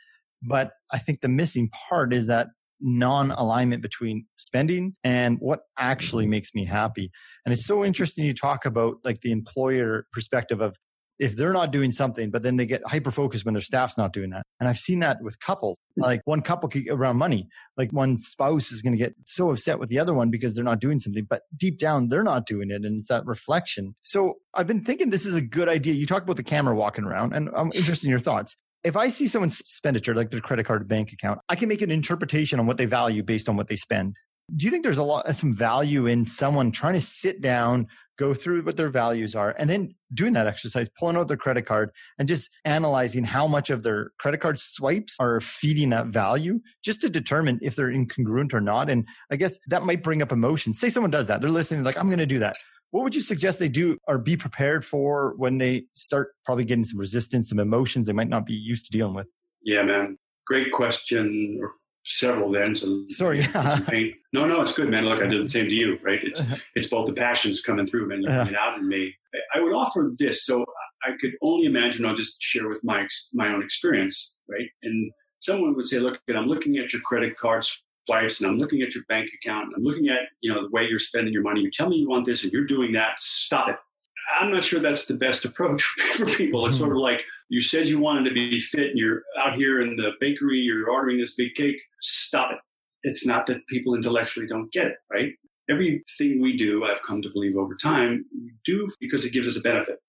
[0.41, 2.47] But I think the missing part is that
[2.81, 6.31] non alignment between spending and what actually mm-hmm.
[6.31, 7.11] makes me happy.
[7.45, 10.75] And it's so interesting you talk about like the employer perspective of
[11.19, 14.13] if they're not doing something, but then they get hyper focused when their staff's not
[14.13, 14.43] doing that.
[14.59, 15.77] And I've seen that with couples.
[15.95, 16.03] Hmm.
[16.03, 19.79] Like one couple could, around money, like one spouse is going to get so upset
[19.79, 22.71] with the other one because they're not doing something, but deep down they're not doing
[22.71, 22.85] it.
[22.85, 23.95] And it's that reflection.
[24.01, 25.93] So I've been thinking this is a good idea.
[25.93, 28.55] You talk about the camera walking around and I'm interested in your thoughts.
[28.81, 31.81] If I see someone's expenditure, like their credit card or bank account, I can make
[31.81, 34.15] an interpretation on what they value based on what they spend.
[34.55, 37.87] Do you think there's a lot, of some value in someone trying to sit down,
[38.17, 41.65] go through what their values are, and then doing that exercise, pulling out their credit
[41.65, 46.59] card and just analyzing how much of their credit card swipes are feeding that value
[46.83, 48.89] just to determine if they're incongruent or not.
[48.89, 50.79] And I guess that might bring up emotions.
[50.79, 51.41] Say someone does that.
[51.41, 52.55] They're listening, like, I'm going to do that.
[52.91, 56.85] What would you suggest they do or be prepared for when they start probably getting
[56.85, 59.29] some resistance, some emotions they might not be used to dealing with?
[59.61, 60.17] Yeah, man.
[60.47, 61.73] Great question or
[62.09, 62.75] several then.
[62.75, 63.45] So sorry.
[64.33, 65.05] no, no, it's good, man.
[65.05, 66.19] Look, I did the same to you, right?
[66.23, 66.41] It's
[66.75, 68.23] it's both the passions coming through, man.
[68.25, 68.71] Coming uh-huh.
[68.71, 69.13] out in me.
[69.55, 70.65] I would offer this, so
[71.03, 72.05] I could only imagine.
[72.05, 74.67] I'll just share with my my own experience, right?
[74.83, 77.65] And someone would say, "Look, I'm looking at your credit card
[78.07, 80.71] swipes, and I'm looking at your bank account, and I'm looking at you know the
[80.71, 81.61] way you're spending your money.
[81.61, 83.19] You tell me you want this, and you're doing that.
[83.19, 83.75] Stop it."
[84.39, 85.83] I'm not sure that's the best approach
[86.15, 86.65] for people.
[86.67, 89.81] It's sort of like you said you wanted to be fit and you're out here
[89.81, 91.77] in the bakery, you're ordering this big cake.
[91.99, 92.59] Stop it.
[93.03, 95.33] It's not that people intellectually don't get it, right?
[95.69, 99.57] Everything we do, I've come to believe over time, we do because it gives us
[99.57, 99.99] a benefit.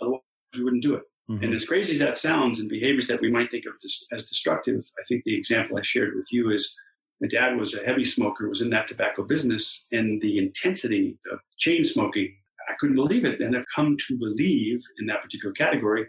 [0.00, 0.20] Otherwise,
[0.54, 1.02] we wouldn't do it.
[1.30, 1.44] Mm-hmm.
[1.44, 3.74] And as crazy as that sounds, and behaviors that we might think of
[4.12, 6.74] as destructive, I think the example I shared with you is
[7.20, 11.38] my dad was a heavy smoker, was in that tobacco business, and the intensity of
[11.58, 12.34] chain smoking
[12.68, 13.40] I couldn't believe it.
[13.40, 16.06] And I've come to believe in that particular category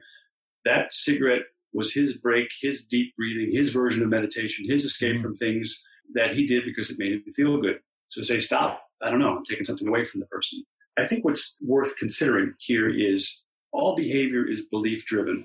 [0.66, 5.24] that cigarette was his break, his deep breathing, his version of meditation, his escape mm-hmm.
[5.24, 7.80] from things that he did because it made him feel good.
[8.08, 8.84] So say, stop.
[9.02, 9.38] I don't know.
[9.38, 10.64] I'm taking something away from the person.
[10.98, 15.44] I think what's worth considering here is all behavior is belief driven.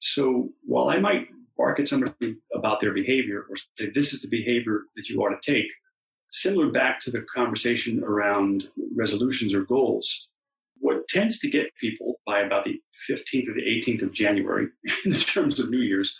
[0.00, 4.28] So while I might bark at somebody about their behavior or say, this is the
[4.28, 5.66] behavior that you ought to take,
[6.30, 10.28] similar back to the conversation around resolutions or goals,
[10.80, 14.66] what tends to get people by about the 15th or the 18th of January,
[15.04, 16.16] in the terms of New Year's,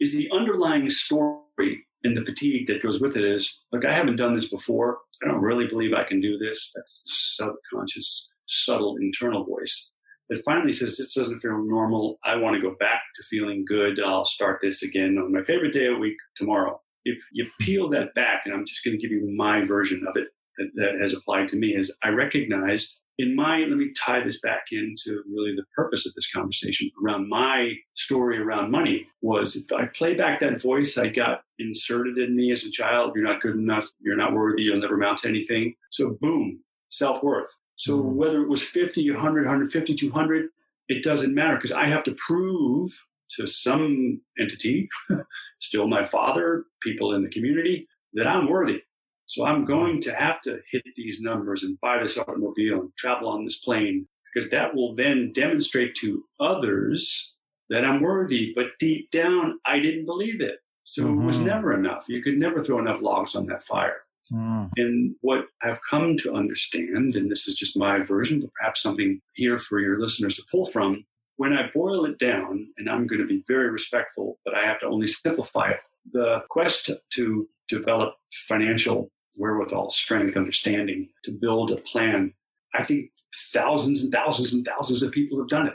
[0.00, 4.16] is the underlying story and the fatigue that goes with it is, look, I haven't
[4.16, 4.98] done this before.
[5.22, 6.70] I don't really believe I can do this.
[6.74, 9.90] That's the subconscious, subtle internal voice
[10.28, 12.18] that finally says, this doesn't feel normal.
[12.24, 13.98] I want to go back to feeling good.
[14.04, 16.80] I'll start this again on my favorite day of the week tomorrow.
[17.04, 20.16] If you peel that back, and I'm just going to give you my version of
[20.16, 24.22] it, that, that has applied to me is I recognized in my, let me tie
[24.22, 29.56] this back into really the purpose of this conversation around my story around money was
[29.56, 33.24] if I play back that voice I got inserted in me as a child, you're
[33.24, 35.74] not good enough, you're not worthy, you'll never amount to anything.
[35.90, 37.50] So boom, self worth.
[37.74, 38.16] So mm-hmm.
[38.16, 40.48] whether it was 50, 100, 150, 200,
[40.88, 42.90] it doesn't matter because I have to prove
[43.36, 44.88] to some entity,
[45.60, 48.80] still my father, people in the community, that I'm worthy.
[49.28, 53.28] So I'm going to have to hit these numbers and buy this automobile and travel
[53.28, 57.32] on this plane because that will then demonstrate to others
[57.68, 58.52] that I'm worthy.
[58.56, 60.60] But deep down, I didn't believe it.
[60.84, 61.22] So mm-hmm.
[61.22, 61.46] it was mm-hmm.
[61.46, 62.04] never enough.
[62.08, 63.98] You could never throw enough logs on that fire.
[64.32, 64.70] Mm.
[64.76, 69.20] And what I've come to understand, and this is just my version, but perhaps something
[69.34, 71.04] here for your listeners to pull from,
[71.36, 74.80] when I boil it down, and I'm going to be very respectful, but I have
[74.80, 75.80] to only simplify it,
[76.12, 82.34] the quest to develop financial wherewithal, strength, understanding to build a plan.
[82.74, 83.10] I think
[83.52, 85.74] thousands and thousands and thousands of people have done it.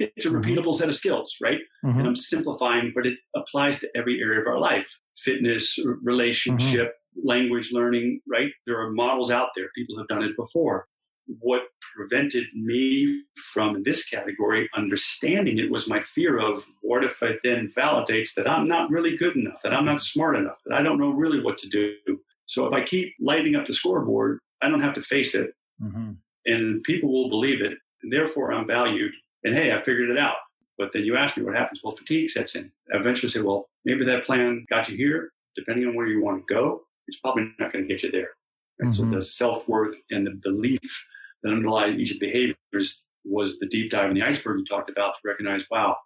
[0.16, 0.40] it's a mm-hmm.
[0.40, 1.60] repeatable set of skills, right?
[1.84, 1.98] Mm-hmm.
[1.98, 7.28] And I'm simplifying, but it applies to every area of our life fitness, relationship, mm-hmm.
[7.28, 8.50] language learning, right?
[8.66, 9.66] There are models out there.
[9.76, 10.86] People have done it before.
[11.26, 11.62] What
[11.94, 17.38] prevented me from, in this category, understanding it was my fear of what if it
[17.44, 20.82] then validates that I'm not really good enough, that I'm not smart enough, that I
[20.82, 21.94] don't know really what to do.
[22.50, 25.52] So if I keep lighting up the scoreboard, I don't have to face it.
[25.80, 26.12] Mm-hmm.
[26.46, 27.74] And people will believe it.
[28.02, 29.12] And therefore, I'm valued.
[29.44, 30.34] And hey, I figured it out.
[30.76, 31.80] But then you ask me what happens.
[31.84, 32.72] Well, fatigue sets in.
[32.92, 35.30] I eventually say, well, maybe that plan got you here.
[35.54, 38.30] Depending on where you want to go, it's probably not going to get you there.
[38.80, 38.90] Right?
[38.90, 39.10] Mm-hmm.
[39.10, 41.04] So the self worth and the belief
[41.44, 44.90] that underlies each of the behaviors was the deep dive in the iceberg you talked
[44.90, 45.96] about to recognize, wow,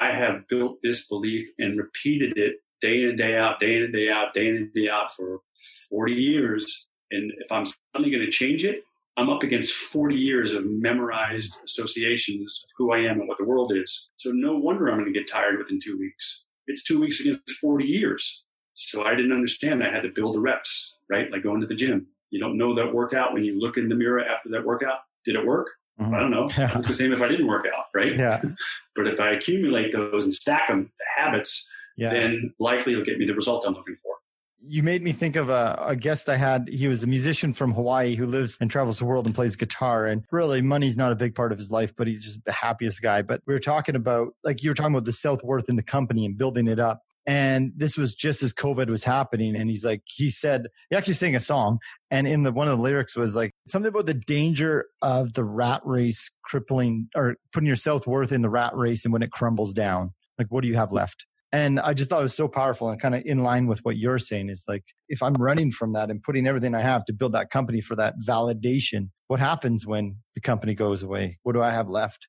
[0.00, 3.82] I have built this belief and repeated it day in and day out, day in
[3.82, 5.40] and day out, day in and day out for
[5.90, 6.86] 40 years.
[7.10, 8.84] And if I'm suddenly going to change it,
[9.16, 13.44] I'm up against 40 years of memorized associations of who I am and what the
[13.44, 14.08] world is.
[14.16, 16.44] So no wonder I'm going to get tired within two weeks.
[16.66, 18.44] It's two weeks against 40 years.
[18.74, 21.30] So I didn't understand I had to build the reps, right?
[21.30, 22.06] Like going to the gym.
[22.30, 25.00] You don't know that workout when you look in the mirror after that workout.
[25.24, 25.66] Did it work?
[26.00, 26.14] Mm-hmm.
[26.14, 26.48] I don't know.
[26.56, 26.78] Yeah.
[26.78, 28.16] It's the same if I didn't work out, right?
[28.16, 28.40] Yeah.
[28.96, 32.10] but if I accumulate those and stack them, the habits, yeah.
[32.10, 34.14] then likely it'll get me the result I'm looking for.
[34.62, 36.68] You made me think of a, a, guest I had.
[36.70, 40.06] He was a musician from Hawaii who lives and travels the world and plays guitar.
[40.06, 43.00] And really, money's not a big part of his life, but he's just the happiest
[43.00, 43.22] guy.
[43.22, 45.82] But we were talking about, like, you were talking about the self worth in the
[45.82, 47.02] company and building it up.
[47.26, 49.54] And this was just as COVID was happening.
[49.54, 51.78] And he's like, he said, he actually sang a song.
[52.10, 55.44] And in the, one of the lyrics was like something about the danger of the
[55.44, 59.04] rat race crippling or putting your self worth in the rat race.
[59.04, 61.26] And when it crumbles down, like, what do you have left?
[61.52, 63.96] And I just thought it was so powerful and kind of in line with what
[63.96, 67.12] you're saying is like, if I'm running from that and putting everything I have to
[67.12, 71.38] build that company for that validation, what happens when the company goes away?
[71.42, 72.28] What do I have left?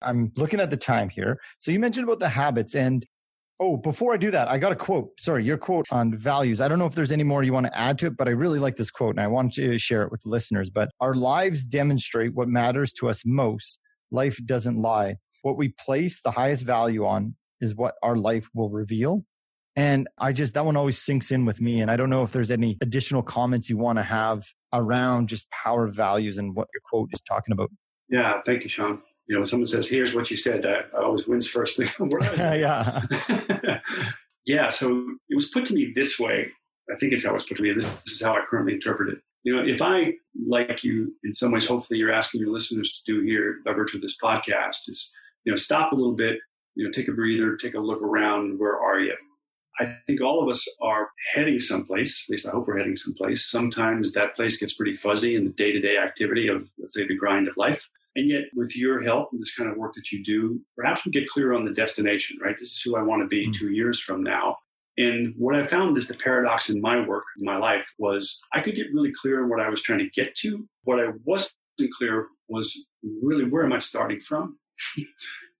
[0.00, 1.38] I'm looking at the time here.
[1.58, 3.04] So you mentioned about the habits and
[3.60, 5.10] Oh, before I do that, I got a quote.
[5.20, 6.60] Sorry, your quote on values.
[6.60, 8.32] I don't know if there's any more you want to add to it, but I
[8.32, 10.68] really like this quote and I want to share it with the listeners.
[10.68, 13.78] But our lives demonstrate what matters to us most.
[14.10, 15.14] Life doesn't lie.
[15.42, 19.24] What we place the highest value on is what our life will reveal.
[19.74, 21.80] And I just, that one always sinks in with me.
[21.80, 25.48] And I don't know if there's any additional comments you want to have around just
[25.50, 27.70] power values and what your quote is talking about.
[28.10, 28.40] Yeah.
[28.44, 29.00] Thank you, Sean.
[29.28, 31.78] You know, when someone says, here's what you said, I, I always wins first.
[31.78, 31.88] thing.
[32.36, 33.02] yeah.
[34.44, 34.68] yeah.
[34.68, 36.48] So it was put to me this way.
[36.92, 37.72] I think it's how it's put to me.
[37.72, 39.20] This, this is how I currently interpret it.
[39.44, 40.12] You know, if I,
[40.46, 43.96] like you, in some ways, hopefully you're asking your listeners to do here by virtue
[43.96, 45.10] of this podcast, is,
[45.44, 46.38] you know, stop a little bit,
[46.74, 48.58] you know, take a breather, take a look around.
[48.58, 49.14] Where are you?
[49.80, 52.24] I think all of us are heading someplace.
[52.26, 53.50] At least I hope we're heading someplace.
[53.50, 57.06] Sometimes that place gets pretty fuzzy in the day to day activity of, let's say,
[57.06, 57.88] the grind of life.
[58.14, 61.12] And yet, with your help and this kind of work that you do, perhaps we
[61.12, 62.56] get clear on the destination, right?
[62.58, 63.52] This is who I want to be mm-hmm.
[63.52, 64.56] two years from now.
[64.98, 68.60] And what I found is the paradox in my work, in my life, was I
[68.60, 70.68] could get really clear on what I was trying to get to.
[70.84, 71.54] What I wasn't
[71.96, 72.78] clear was
[73.22, 74.58] really where am I starting from?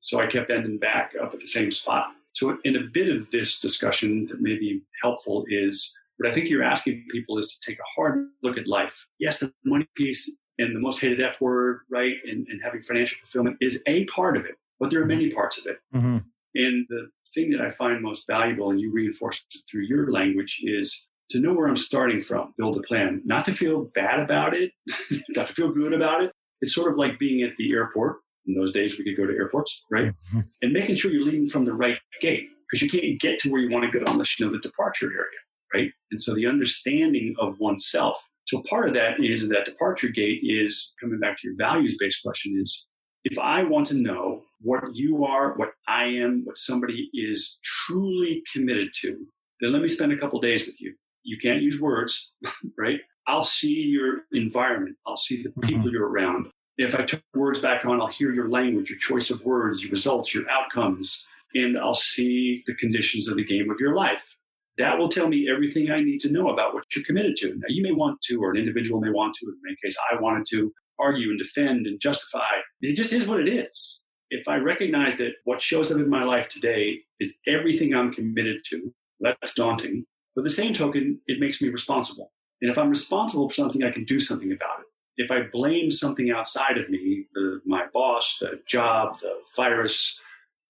[0.02, 2.08] So I kept ending back up at the same spot.
[2.32, 6.48] So in a bit of this discussion that may be helpful is what I think
[6.48, 9.06] you're asking people is to take a hard look at life.
[9.18, 13.18] Yes, the money piece and the most hated F word, right, and, and having financial
[13.20, 15.78] fulfillment is a part of it, but there are many parts of it.
[15.94, 16.18] Mm-hmm.
[16.54, 20.60] And the thing that I find most valuable, and you reinforce it through your language,
[20.64, 24.54] is to know where I'm starting from, build a plan, not to feel bad about
[24.54, 24.72] it,
[25.30, 26.32] not to feel good about it.
[26.60, 29.36] It's sort of like being at the airport in those days, we could go to
[29.36, 30.08] airports, right?
[30.08, 30.40] Mm-hmm.
[30.62, 33.60] And making sure you're leaving from the right gate because you can't get to where
[33.60, 35.40] you want to go unless you know the departure area,
[35.74, 35.90] right?
[36.10, 40.94] And so the understanding of oneself So part of that is that departure gate is
[41.00, 42.86] coming back to your values based question is
[43.24, 48.42] if I want to know what you are, what I am, what somebody is truly
[48.52, 49.16] committed to,
[49.60, 50.94] then let me spend a couple days with you.
[51.22, 52.32] You can't use words,
[52.78, 53.00] right?
[53.28, 54.96] I'll see your environment.
[55.06, 55.90] I'll see the people mm-hmm.
[55.90, 56.46] you're around.
[56.78, 59.90] If I turn words back on, I'll hear your language, your choice of words, your
[59.90, 64.36] results, your outcomes, and I'll see the conditions of the game of your life.
[64.78, 67.48] That will tell me everything I need to know about what you're committed to.
[67.48, 70.20] Now, you may want to, or an individual may want to, in my case, I
[70.20, 72.40] wanted to argue and defend and justify.
[72.80, 74.00] It just is what it is.
[74.30, 78.64] If I recognize that what shows up in my life today is everything I'm committed
[78.70, 80.06] to, that's daunting.
[80.34, 82.32] But the same token, it makes me responsible.
[82.62, 84.86] And if I'm responsible for something, I can do something about it.
[85.16, 90.18] If I blame something outside of me, the, my boss, the job, the virus,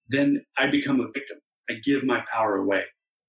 [0.09, 1.39] then I become a victim.
[1.71, 2.83] I give my power away.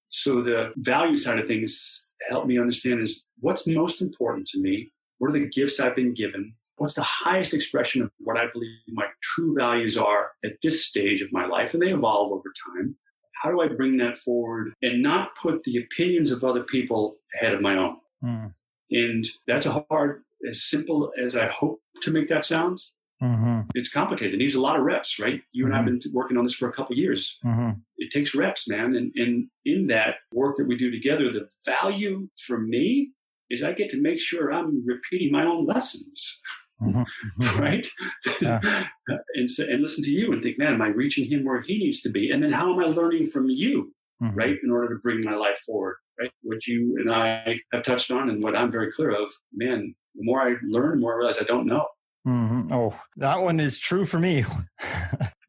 [0.10, 4.92] So the value side of things help me understand is what's most important to me?
[5.18, 6.54] What are the gifts I've been given?
[6.78, 11.22] What's the highest expression of what I believe my true values are at this stage
[11.22, 11.74] of my life?
[11.74, 12.96] And they evolve over time.
[13.42, 17.54] How do I bring that forward and not put the opinions of other people ahead
[17.54, 17.98] of my own?
[18.24, 18.54] Mm.
[18.92, 22.80] And that's a hard, as simple as I hope to make that sound.
[23.22, 23.62] Mm-hmm.
[23.76, 24.34] It's complicated.
[24.34, 25.42] It needs a lot of reps, right?
[25.54, 25.74] You and mm-hmm.
[25.74, 26.10] I have mm-hmm.
[26.10, 27.38] been working on this for a couple years.
[27.46, 27.72] Mm-hmm.
[27.98, 28.96] It takes reps, man.
[28.96, 33.12] And, and in that work that we do together, the value for me
[33.50, 36.42] is I get to make sure I'm repeating my own lessons.
[36.82, 37.60] Mm-hmm.
[37.62, 37.88] right?
[38.42, 38.60] Yeah.
[39.36, 41.78] and, so, and listen to you and think, man, am I reaching him where he
[41.78, 42.32] needs to be?
[42.32, 44.36] And then how am I learning from you, mm-hmm.
[44.36, 44.56] right?
[44.64, 46.32] In order to bring my life forward, right?
[46.42, 50.24] What you and I have touched on and what I'm very clear of, man, the
[50.24, 51.86] more I learn, the more I realize I don't know.
[52.28, 52.72] Mm-hmm.
[52.72, 54.46] Oh, that one is true for me.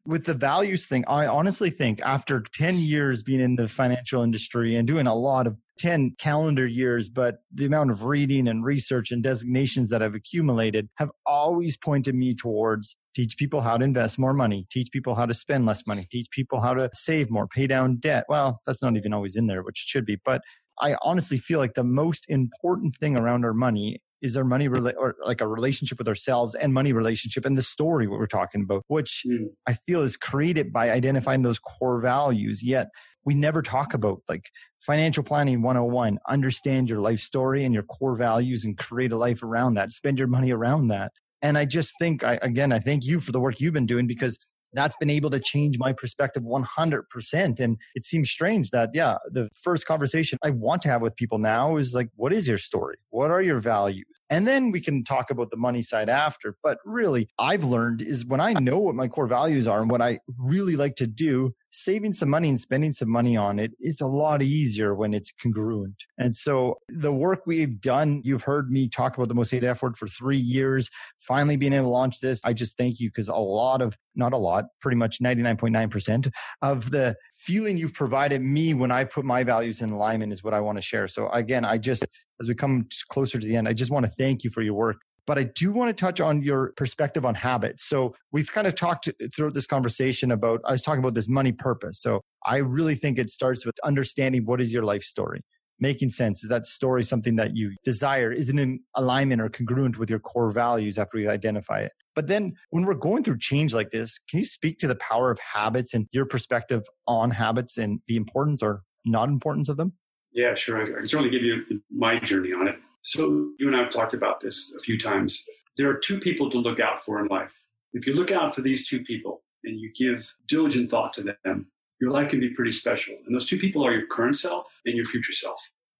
[0.07, 4.75] With the values thing, I honestly think after 10 years being in the financial industry
[4.75, 9.11] and doing a lot of 10 calendar years, but the amount of reading and research
[9.11, 14.19] and designations that I've accumulated have always pointed me towards teach people how to invest
[14.19, 17.47] more money, teach people how to spend less money, teach people how to save more,
[17.47, 18.25] pay down debt.
[18.29, 20.41] Well, that's not even always in there, which should be, but
[20.79, 24.95] I honestly feel like the most important thing around our money is our money rela-
[24.97, 28.61] or like a relationship with ourselves and money relationship and the story what we're talking
[28.63, 29.47] about which mm.
[29.67, 32.89] i feel is created by identifying those core values yet
[33.23, 34.49] we never talk about like
[34.79, 39.43] financial planning 101 understand your life story and your core values and create a life
[39.43, 41.11] around that spend your money around that
[41.41, 44.07] and i just think I, again i thank you for the work you've been doing
[44.07, 44.37] because
[44.75, 47.59] that's been able to change my perspective 100%.
[47.59, 51.37] And it seems strange that, yeah, the first conversation I want to have with people
[51.37, 52.97] now is like, what is your story?
[53.09, 54.05] What are your values?
[54.29, 56.55] And then we can talk about the money side after.
[56.63, 60.01] But really, I've learned is when I know what my core values are and what
[60.01, 63.99] I really like to do, saving some money and spending some money on it is
[63.99, 66.05] a lot easier when it's congruent.
[66.17, 69.97] And so the work we've done, you've heard me talk about the Most F word
[69.97, 72.39] for three years, finally being able to launch this.
[72.45, 76.91] I just thank you because a lot of, not a lot, pretty much 99.9% of
[76.91, 77.15] the
[77.45, 80.77] feeling you've provided me when I put my values in alignment is what I want
[80.79, 81.07] to share.
[81.07, 82.03] So again, I just,
[82.41, 84.73] as we come closer to the end, I just want to thank you for your
[84.73, 84.97] work.
[85.27, 87.85] But I do want to touch on your perspective on habits.
[87.85, 91.51] So we've kind of talked throughout this conversation about, I was talking about this money
[91.51, 92.01] purpose.
[92.01, 95.41] So I really think it starts with understanding what is your life story
[95.79, 96.43] making sense?
[96.43, 98.31] Is that story something that you desire?
[98.31, 101.91] Is it in alignment or congruent with your core values after you identify it?
[102.15, 105.31] But then when we're going through change like this, can you speak to the power
[105.31, 109.93] of habits and your perspective on habits and the importance or not importance of them?
[110.31, 110.81] Yeah, sure.
[110.81, 112.75] I can certainly give you my journey on it.
[113.01, 115.43] So you and I have talked about this a few times.
[115.77, 117.57] There are two people to look out for in life.
[117.93, 121.67] If you look out for these two people and you give diligent thought to them,
[121.99, 123.15] your life can be pretty special.
[123.25, 125.59] And those two people are your current self and your future self.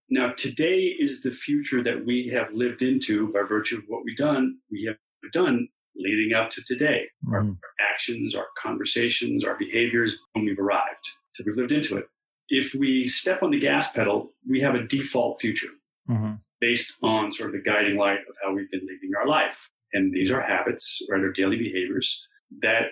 [0.09, 4.17] Now, today is the future that we have lived into by virtue of what we've
[4.17, 4.57] done.
[4.71, 4.97] We have
[5.31, 7.05] done leading up to today.
[7.25, 7.33] Mm-hmm.
[7.33, 7.55] Our, our,
[7.93, 11.09] actions, our conversations, our behaviors when we've arrived.
[11.33, 12.05] So we've lived into it.
[12.49, 15.71] If we step on the gas pedal, we have a default future
[16.09, 16.33] mm-hmm.
[16.59, 19.69] based on sort of the guiding light of how we've been living our life.
[19.93, 22.21] And these are habits, right, our daily behaviors
[22.61, 22.89] that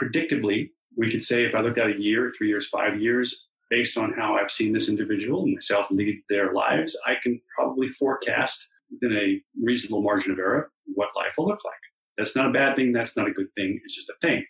[0.00, 3.96] predictably we could say if I looked at a year, three years, five years, based
[3.96, 8.66] on how I've seen this individual and myself lead their lives, I can probably forecast
[8.90, 11.74] within a reasonable margin of error what life will look like.
[12.18, 12.92] That's not a bad thing.
[12.92, 13.80] That's not a good thing.
[13.82, 14.44] It's just a thing.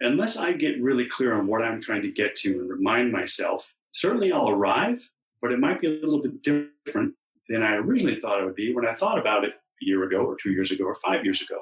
[0.00, 3.72] Unless I get really clear on what I'm trying to get to and remind myself,
[3.92, 5.08] certainly I'll arrive,
[5.40, 7.14] but it might be a little bit different
[7.48, 10.18] than I originally thought it would be when I thought about it a year ago
[10.18, 11.60] or two years ago or five years ago.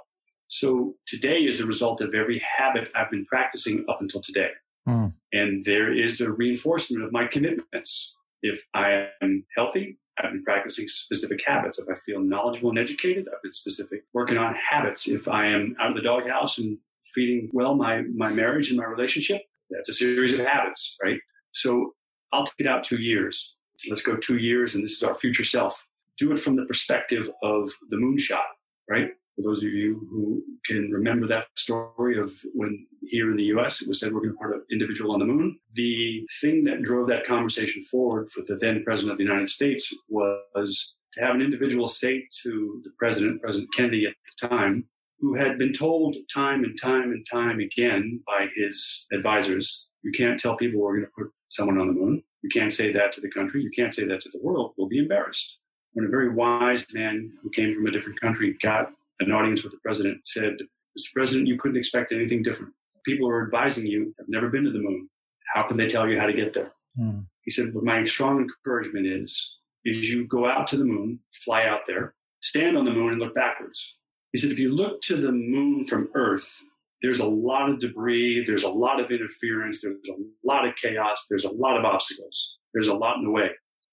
[0.51, 4.51] So today is the result of every habit I've been practicing up until today.
[4.89, 5.13] Mm.
[5.33, 8.17] And there is a reinforcement of my commitments.
[8.43, 11.79] If I am healthy, I've been practicing specific habits.
[11.79, 15.07] If I feel knowledgeable and educated, I've been specific working on habits.
[15.07, 16.79] If I am out of the doghouse and
[17.15, 21.21] feeding well my, my marriage and my relationship, that's a series of habits, right?
[21.53, 21.95] So
[22.33, 23.55] I'll take it out two years.
[23.89, 25.87] Let's go two years, and this is our future self.
[26.19, 28.43] Do it from the perspective of the moonshot,
[28.91, 29.11] right?
[29.41, 33.81] For those of you who can remember that story of when here in the US
[33.81, 36.83] it was said we're going to put an individual on the moon, the thing that
[36.83, 41.35] drove that conversation forward for the then president of the United States was to have
[41.35, 44.85] an individual say to the president, President Kennedy at the time,
[45.21, 50.39] who had been told time and time and time again by his advisors, you can't
[50.39, 52.23] tell people we're going to put someone on the moon.
[52.43, 53.63] You can't say that to the country.
[53.63, 54.75] You can't say that to the world.
[54.77, 55.57] We'll be embarrassed.
[55.93, 59.73] When a very wise man who came from a different country got an audience with
[59.73, 60.55] the president, said,
[60.99, 61.13] Mr.
[61.15, 62.73] President, you couldn't expect anything different.
[63.05, 65.09] People who are advising you have never been to the moon.
[65.55, 66.73] How can they tell you how to get there?
[66.97, 67.21] Hmm.
[67.43, 71.65] He said, "But my strong encouragement is, is you go out to the moon, fly
[71.65, 73.97] out there, stand on the moon and look backwards.
[74.33, 76.61] He said, if you look to the moon from Earth,
[77.03, 81.27] there's a lot of debris, there's a lot of interference, there's a lot of chaos,
[81.29, 83.51] there's a lot of obstacles, there's a lot in the way.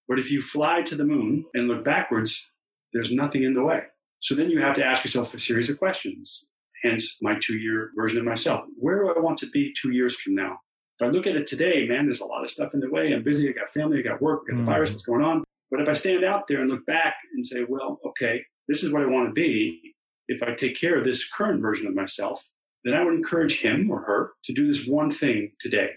[0.07, 2.51] But if you fly to the moon and look backwards,
[2.93, 3.83] there's nothing in the way.
[4.19, 6.45] So then you have to ask yourself a series of questions.
[6.83, 8.65] Hence my two year version of myself.
[8.77, 10.59] Where do I want to be two years from now?
[10.99, 13.13] If I look at it today, man, there's a lot of stuff in the way.
[13.13, 13.49] I'm busy.
[13.49, 13.99] I got family.
[13.99, 14.43] I got work.
[14.47, 14.65] I got the mm.
[14.65, 14.91] virus.
[14.91, 15.43] What's going on?
[15.69, 18.91] But if I stand out there and look back and say, well, okay, this is
[18.91, 19.95] what I want to be
[20.27, 22.43] if I take care of this current version of myself,
[22.83, 25.89] then I would encourage him or her to do this one thing today.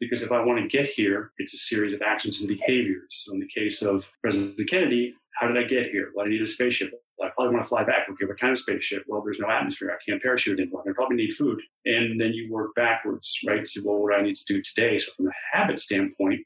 [0.00, 3.24] Because if I want to get here, it's a series of actions and behaviors.
[3.24, 6.12] So in the case of President Kennedy, how did I get here?
[6.14, 6.92] Well, I need a spaceship.
[7.18, 8.08] Well, I probably want to fly back.
[8.10, 9.04] Okay, what kind of spaceship?
[9.08, 9.90] Well, there's no atmosphere.
[9.90, 10.70] I can't parachute in.
[10.70, 11.60] Well, I probably need food.
[11.84, 13.66] And then you work backwards, right?
[13.66, 14.98] So, well, what do I need to do today?
[14.98, 16.40] So from a habit standpoint,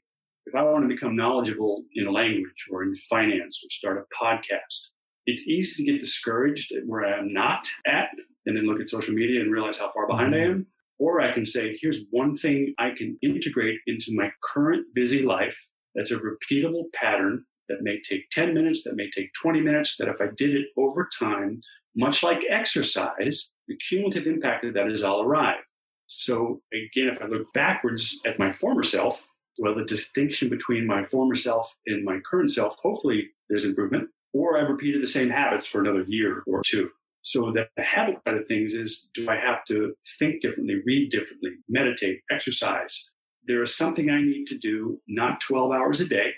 [0.45, 4.23] if I want to become knowledgeable in a language or in finance or start a
[4.23, 4.87] podcast,
[5.25, 8.09] it's easy to get discouraged where I'm not at
[8.45, 10.51] and then look at social media and realize how far behind I mm-hmm.
[10.51, 10.67] am.
[10.99, 15.57] Or I can say, here's one thing I can integrate into my current busy life
[15.95, 20.07] that's a repeatable pattern that may take 10 minutes, that may take 20 minutes, that
[20.07, 21.59] if I did it over time,
[21.95, 25.63] much like exercise, the cumulative impact of that is I'll arrive.
[26.07, 29.27] So again, if I look backwards at my former self,
[29.59, 34.57] well, the distinction between my former self and my current self, hopefully there's improvement or
[34.57, 36.89] I've repeated the same habits for another year or two.
[37.21, 41.09] So that the habit side of things is, do I have to think differently, read
[41.09, 43.09] differently, meditate, exercise?
[43.47, 46.31] There is something I need to do, not 12 hours a day.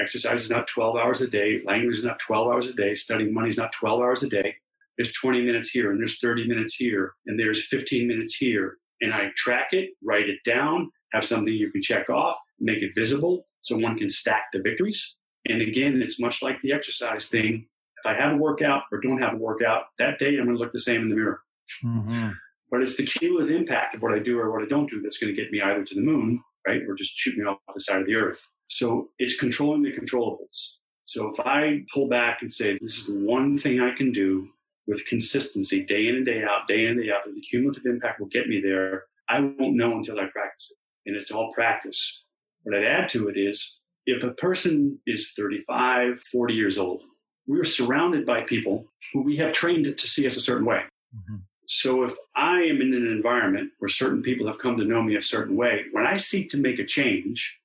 [0.00, 1.60] Exercise is not 12 hours a day.
[1.64, 2.94] Language is not 12 hours a day.
[2.94, 4.54] Studying money is not 12 hours a day.
[4.96, 8.78] There's 20 minutes here and there's 30 minutes here and there's 15 minutes here.
[9.00, 12.92] And I track it, write it down, have something you can check off, make it
[12.94, 15.16] visible so one can stack the victories.
[15.46, 17.66] And again, it's much like the exercise thing.
[18.04, 20.58] If I have a workout or don't have a workout, that day I'm going to
[20.58, 21.40] look the same in the mirror.
[21.84, 22.30] Mm-hmm.
[22.70, 25.18] But it's the cumulative impact of what I do or what I don't do that's
[25.18, 27.80] going to get me either to the moon, right, or just shoot me off the
[27.80, 28.46] side of the earth.
[28.70, 30.74] So it's controlling the controllables.
[31.04, 34.48] So if I pull back and say, this is one thing I can do
[34.86, 38.20] with consistency, day in and day out, day in and day out, the cumulative impact
[38.20, 41.10] will get me there, I won't know until I practice it.
[41.10, 42.22] And it's all practice.
[42.62, 47.02] What I'd add to it is if a person is 35, 40 years old,
[47.48, 50.82] we're surrounded by people who we have trained to see us a certain way.
[51.14, 51.36] Mm-hmm.
[51.66, 55.16] So if I am in an environment where certain people have come to know me
[55.16, 57.59] a certain way, when I seek to make a change,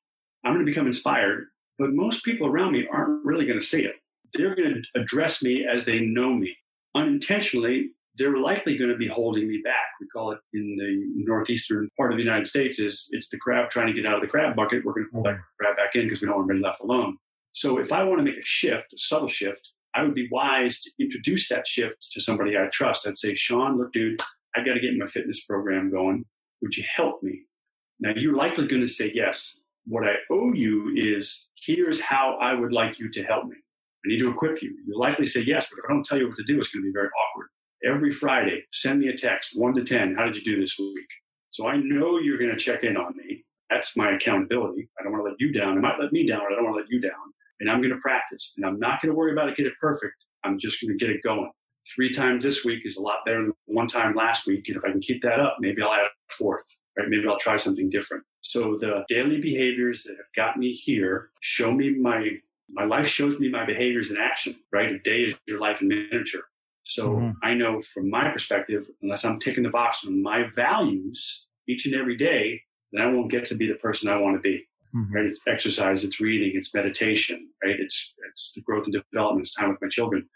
[0.46, 1.48] I'm going to become inspired.
[1.78, 3.96] But most people around me aren't really going to see it.
[4.34, 6.56] They're going to address me as they know me.
[6.96, 9.88] Unintentionally, they're likely going to be holding me back.
[10.00, 13.70] We call it in the northeastern part of the United States is it's the crab
[13.70, 14.86] trying to get out of the crab bucket.
[14.86, 16.80] We're going to pull that crab back in because we don't want to be left
[16.80, 17.18] alone.
[17.52, 20.82] So if I want to make a shift, a subtle shift, I would be wise
[20.82, 23.08] to introduce that shift to somebody I trust.
[23.08, 24.22] I'd say, Sean, look, dude,
[24.56, 26.26] I got to get my fitness program going.
[26.62, 27.44] Would you help me?
[28.00, 29.58] Now you're likely going to say yes.
[29.88, 33.56] What I owe you is here's how I would like you to help me.
[33.56, 34.76] I need to equip you.
[34.88, 36.84] You'll likely say yes, but if I don't tell you what to do, it's going
[36.84, 37.48] to be very awkward
[37.86, 40.16] every Friday, send me a text, one to 10.
[40.18, 41.08] How did you do this week?
[41.52, 43.44] So I know you're going to check in on me.
[43.70, 44.90] That's my accountability.
[45.00, 45.78] I don't want to let you down.
[45.78, 47.12] It might let me down, but I don't want to let you down.
[47.60, 48.54] And I'm going to practice.
[48.58, 50.16] And I'm not going to worry about it, get it perfect.
[50.44, 51.50] I'm just going to get it going.
[51.96, 54.66] Three times this week is a lot better than one time last week.
[54.68, 56.66] And if I can keep that up, maybe I'll add a fourth,
[56.98, 57.10] right?
[57.10, 58.24] Maybe I'll try something different.
[58.42, 62.38] So the daily behaviors that have got me here show me my,
[62.70, 64.92] my life shows me my behaviors in action, right?
[64.92, 66.44] A day is your life in miniature.
[66.84, 67.32] So mm-hmm.
[67.44, 71.96] I know from my perspective, unless I'm ticking the box on my values each and
[71.96, 74.68] every day, then I won't get to be the person I want to be.
[74.96, 75.14] mm-hmm.
[75.14, 75.26] right?
[75.26, 77.76] It's exercise, it's reading, it's meditation, right?
[77.80, 80.28] It's, it's the growth and development, it's time with my children.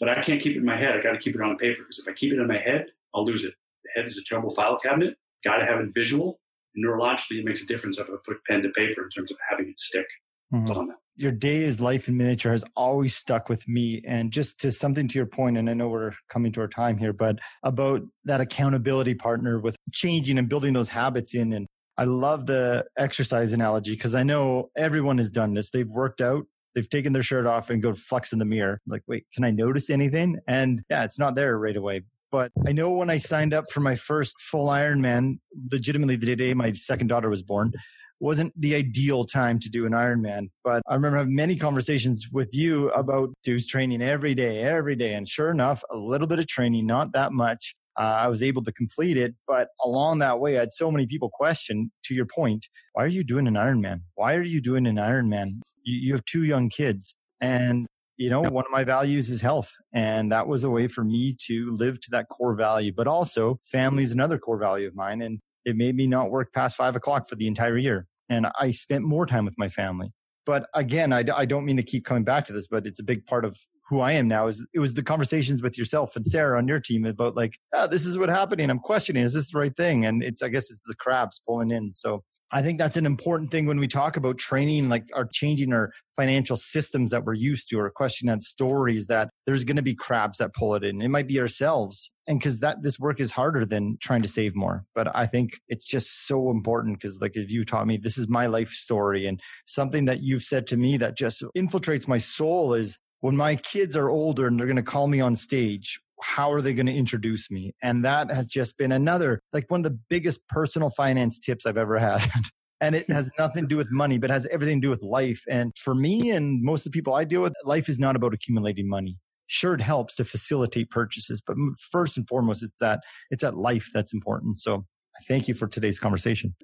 [0.00, 0.96] But I can't keep it in my head.
[0.96, 2.86] I got to keep it on paper because if I keep it in my head,
[3.14, 3.54] I'll lose it.
[3.84, 5.16] The head is a terrible file cabinet.
[5.44, 6.40] Got to have it visual.
[6.76, 9.68] Neurologically, it makes a difference if I put pen to paper in terms of having
[9.70, 10.06] it stick.
[10.52, 10.90] Mm-hmm.
[11.16, 14.02] Your day is life in miniature has always stuck with me.
[14.06, 16.96] And just to something to your point, and I know we're coming to our time
[16.96, 21.52] here, but about that accountability partner with changing and building those habits in.
[21.52, 21.66] And
[21.96, 25.70] I love the exercise analogy because I know everyone has done this.
[25.70, 28.80] They've worked out, they've taken their shirt off and go flex in the mirror.
[28.86, 30.38] Like, wait, can I notice anything?
[30.46, 32.02] And yeah, it's not there right away.
[32.30, 35.38] But I know when I signed up for my first full Ironman,
[35.72, 37.72] legitimately the day my second daughter was born,
[38.20, 40.50] wasn't the ideal time to do an Ironman.
[40.64, 45.14] But I remember having many conversations with you about dudes training every day, every day.
[45.14, 47.74] And sure enough, a little bit of training, not that much.
[47.98, 49.34] Uh, I was able to complete it.
[49.46, 53.08] But along that way, I had so many people question, to your point, why are
[53.08, 54.02] you doing an Ironman?
[54.14, 55.60] Why are you doing an Ironman?
[55.82, 57.14] You, you have two young kids.
[57.40, 57.86] And
[58.18, 59.72] you know, one of my values is health.
[59.94, 63.60] And that was a way for me to live to that core value, but also
[63.64, 65.22] family is another core value of mine.
[65.22, 68.06] And it made me not work past five o'clock for the entire year.
[68.28, 70.12] And I spent more time with my family.
[70.44, 73.04] But again, I, I don't mean to keep coming back to this, but it's a
[73.04, 73.56] big part of
[73.88, 76.80] who I am now is it was the conversations with yourself and Sarah on your
[76.80, 78.68] team about like, oh, this is what happening.
[78.68, 80.04] I'm questioning, is this the right thing?
[80.04, 81.92] And it's, I guess it's the crabs pulling in.
[81.92, 85.72] So I think that's an important thing when we talk about training, like our changing
[85.72, 89.82] our financial systems that we're used to or questioning that stories that there's going to
[89.82, 91.00] be crabs that pull it in.
[91.00, 92.10] It might be ourselves.
[92.26, 94.84] And cause that this work is harder than trying to save more.
[94.94, 98.28] But I think it's just so important because like if you taught me, this is
[98.28, 102.74] my life story and something that you've said to me that just infiltrates my soul
[102.74, 106.52] is when my kids are older and they're going to call me on stage, how
[106.52, 107.74] are they going to introduce me?
[107.82, 111.76] And that has just been another, like one of the biggest personal finance tips I've
[111.76, 112.28] ever had.
[112.80, 115.42] and it has nothing to do with money, but has everything to do with life.
[115.48, 118.34] And for me and most of the people I deal with, life is not about
[118.34, 119.18] accumulating money.
[119.46, 121.56] Sure, it helps to facilitate purchases, but
[121.90, 123.00] first and foremost, it's that
[123.30, 124.60] it's that life that's important.
[124.60, 124.84] So
[125.16, 126.54] I thank you for today's conversation.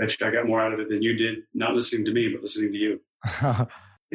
[0.00, 2.72] I got more out of it than you did, not listening to me, but listening
[2.72, 3.00] to you.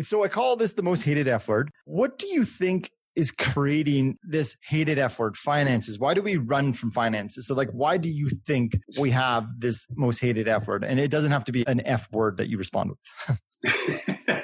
[0.03, 1.71] so I call this the most hated F word.
[1.85, 5.97] What do you think is creating this hated F word, finances?
[5.97, 7.47] Why do we run from finances?
[7.47, 10.83] So, like, why do you think we have this most hated F word?
[10.83, 13.39] And it doesn't have to be an F word that you respond with.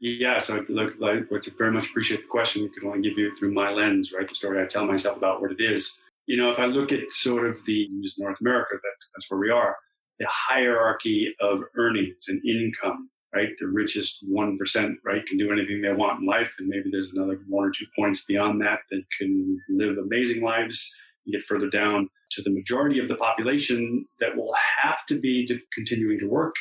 [0.00, 1.20] yeah, so look, I
[1.58, 2.62] very much appreciate the question.
[2.62, 4.28] You can only give you through my lens, right?
[4.28, 5.92] The story I tell myself about what it is.
[6.26, 9.50] You know, if I look at sort of the North America, because that's where we
[9.50, 9.76] are,
[10.18, 13.48] the hierarchy of earnings and income right?
[13.60, 14.58] The richest 1%,
[15.04, 16.52] right, can do anything they want in life.
[16.58, 20.90] And maybe there's another one or two points beyond that that can live amazing lives
[21.26, 25.46] and get further down to the majority of the population that will have to be
[25.46, 26.54] to continuing to work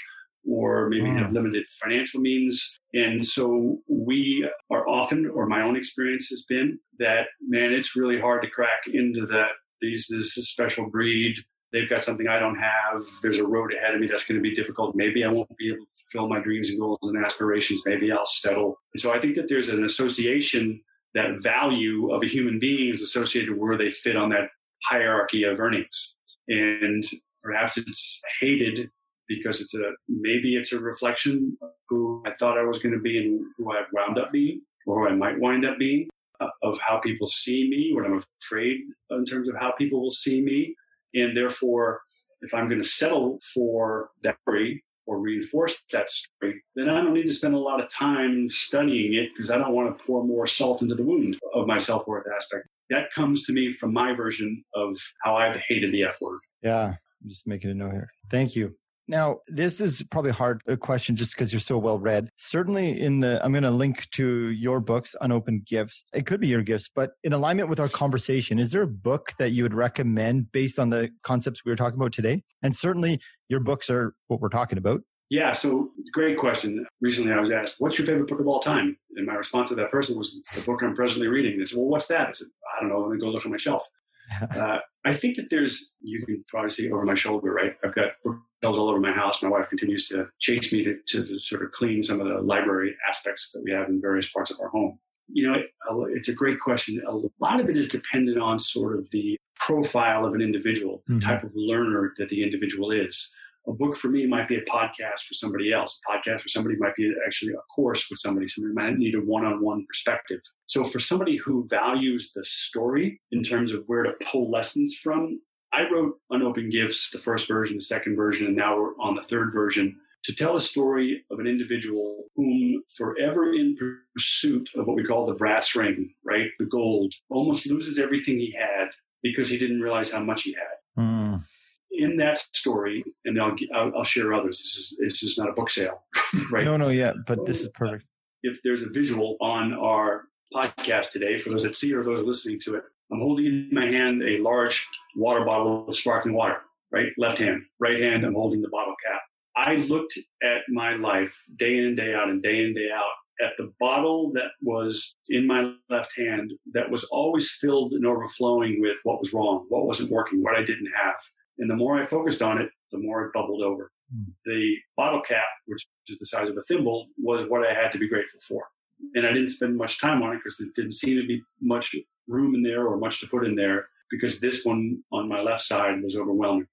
[0.49, 1.17] or maybe mm.
[1.17, 2.79] have limited financial means.
[2.93, 8.19] And so we are often, or my own experience has been that, man, it's really
[8.19, 9.49] hard to crack into that.
[9.81, 11.35] These, this is a special breed
[11.77, 13.03] they've got something I don't have.
[13.21, 14.95] There's a road ahead of me that's going to be difficult.
[14.95, 17.81] Maybe I won't be able to fulfill my dreams and goals and aspirations.
[17.85, 18.79] Maybe I'll settle.
[18.93, 20.81] And so I think that there's an association
[21.13, 24.49] that value of a human being is associated where they fit on that
[24.83, 26.15] hierarchy of earnings.
[26.47, 27.03] And
[27.43, 28.89] perhaps it's hated
[29.27, 33.01] because it's a, maybe it's a reflection of who I thought I was going to
[33.01, 36.07] be and who I've wound up being or who I might wind up being.
[36.39, 40.11] Uh, of how people see me, what I'm afraid in terms of how people will
[40.11, 40.75] see me,
[41.21, 42.01] and therefore,
[42.41, 47.13] if I'm going to settle for that story or reinforce that story, then I don't
[47.13, 50.23] need to spend a lot of time studying it because I don't want to pour
[50.23, 52.67] more salt into the wound of my self worth aspect.
[52.89, 56.39] That comes to me from my version of how I've hated the F word.
[56.61, 56.95] Yeah.
[57.23, 58.09] I'm just making a note here.
[58.29, 58.75] Thank you.
[59.09, 62.29] Now, this is probably a hard uh, question just because you're so well read.
[62.37, 66.03] Certainly in the, I'm going to link to your books, Unopened Gifts.
[66.13, 69.31] It could be your gifts, but in alignment with our conversation, is there a book
[69.39, 72.43] that you would recommend based on the concepts we were talking about today?
[72.61, 75.01] And certainly your books are what we're talking about.
[75.29, 76.85] Yeah, so great question.
[77.01, 78.97] Recently I was asked, what's your favorite book of all time?
[79.15, 81.59] And my response to that person was, it's the book I'm presently reading.
[81.59, 82.27] They said, well, what's that?
[82.27, 82.47] I said,
[82.77, 82.99] I don't know.
[82.99, 83.85] Let me go look on my shelf.
[84.55, 87.75] uh, I think that there's, you can probably see over my shoulder, right?
[87.83, 89.41] I've got bookshelves all over my house.
[89.41, 92.95] My wife continues to chase me to, to sort of clean some of the library
[93.07, 94.99] aspects that we have in various parts of our home.
[95.29, 97.01] You know, it's a great question.
[97.07, 101.19] A lot of it is dependent on sort of the profile of an individual, mm-hmm.
[101.19, 103.33] the type of learner that the individual is
[103.67, 105.99] a book for me might be a podcast for somebody else.
[106.07, 108.47] A podcast for somebody might be actually a course with somebody.
[108.47, 110.39] Somebody might need a one-on-one perspective.
[110.67, 115.39] So for somebody who values the story in terms of where to pull lessons from,
[115.73, 119.23] I wrote Unopened Gifts, the first version, the second version, and now we're on the
[119.23, 123.77] third version to tell a story of an individual whom, forever in
[124.15, 128.53] pursuit of what we call the brass ring, right, the gold, almost loses everything he
[128.57, 128.87] had
[129.23, 131.03] because he didn't realize how much he had.
[131.03, 131.43] Mm.
[131.91, 134.59] In that story, and I'll, I'll, I'll share others.
[134.59, 136.03] This is this is not a book sale,
[136.51, 136.65] right?
[136.65, 138.05] No, no, yeah, but this is perfect.
[138.43, 142.59] If there's a visual on our podcast today, for those that see or those listening
[142.65, 146.57] to it, I'm holding in my hand a large water bottle of sparkling water,
[146.91, 147.07] right?
[147.17, 149.21] Left hand, right hand, I'm holding the bottle cap.
[149.55, 152.89] I looked at my life day in and day out and day in and day
[152.93, 158.05] out at the bottle that was in my left hand that was always filled and
[158.05, 161.15] overflowing with what was wrong, what wasn't working, what I didn't have.
[161.59, 163.91] And the more I focused on it, the more it bubbled over.
[164.15, 164.31] Mm.
[164.45, 167.97] The bottle cap, which is the size of a thimble, was what I had to
[167.97, 168.67] be grateful for.
[169.15, 171.95] And I didn't spend much time on it because it didn't seem to be much
[172.27, 175.63] room in there or much to put in there because this one on my left
[175.63, 176.67] side was overwhelming.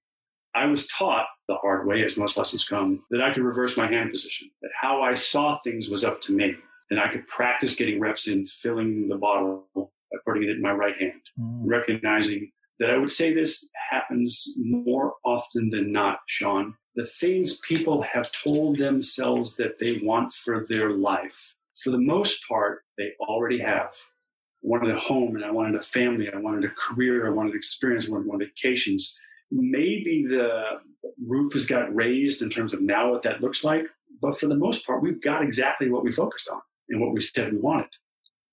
[0.55, 3.87] I was taught the hard way, as most lessons come, that I could reverse my
[3.87, 6.55] hand position, that how I saw things was up to me,
[6.89, 10.71] and I could practice getting reps in filling the bottle by putting it in my
[10.71, 11.61] right hand, mm.
[11.65, 16.73] recognizing that I would say this happens more often than not, Sean.
[16.95, 22.39] The things people have told themselves that they want for their life, for the most
[22.47, 23.91] part, they already have.
[23.91, 26.29] I wanted a home and I wanted a family.
[26.33, 27.27] I wanted a career.
[27.27, 28.07] I wanted experience.
[28.07, 29.15] I wanted vacations
[29.51, 30.79] maybe the
[31.25, 33.85] roof has got raised in terms of now what that looks like.
[34.21, 37.21] But for the most part, we've got exactly what we focused on and what we
[37.21, 37.89] said we wanted.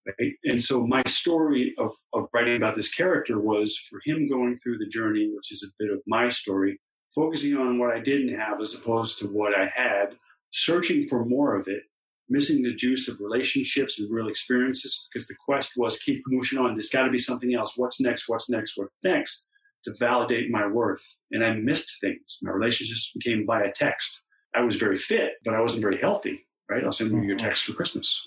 [0.07, 0.32] Right?
[0.44, 4.78] And so my story of, of writing about this character was for him going through
[4.78, 6.80] the journey, which is a bit of my story,
[7.14, 10.16] focusing on what I didn't have as opposed to what I had,
[10.53, 11.82] searching for more of it,
[12.28, 16.74] missing the juice of relationships and real experiences because the quest was keep pushing on.
[16.74, 17.74] There's got to be something else.
[17.76, 18.28] What's next?
[18.28, 18.76] What's next?
[18.76, 19.48] What's next?
[19.84, 21.03] to validate my worth.
[21.30, 22.38] And I missed things.
[22.42, 24.22] My relationships became via text.
[24.55, 26.85] I was very fit, but I wasn't very healthy, right?
[26.85, 27.47] I'll send you your mm-hmm.
[27.47, 28.27] text for Christmas,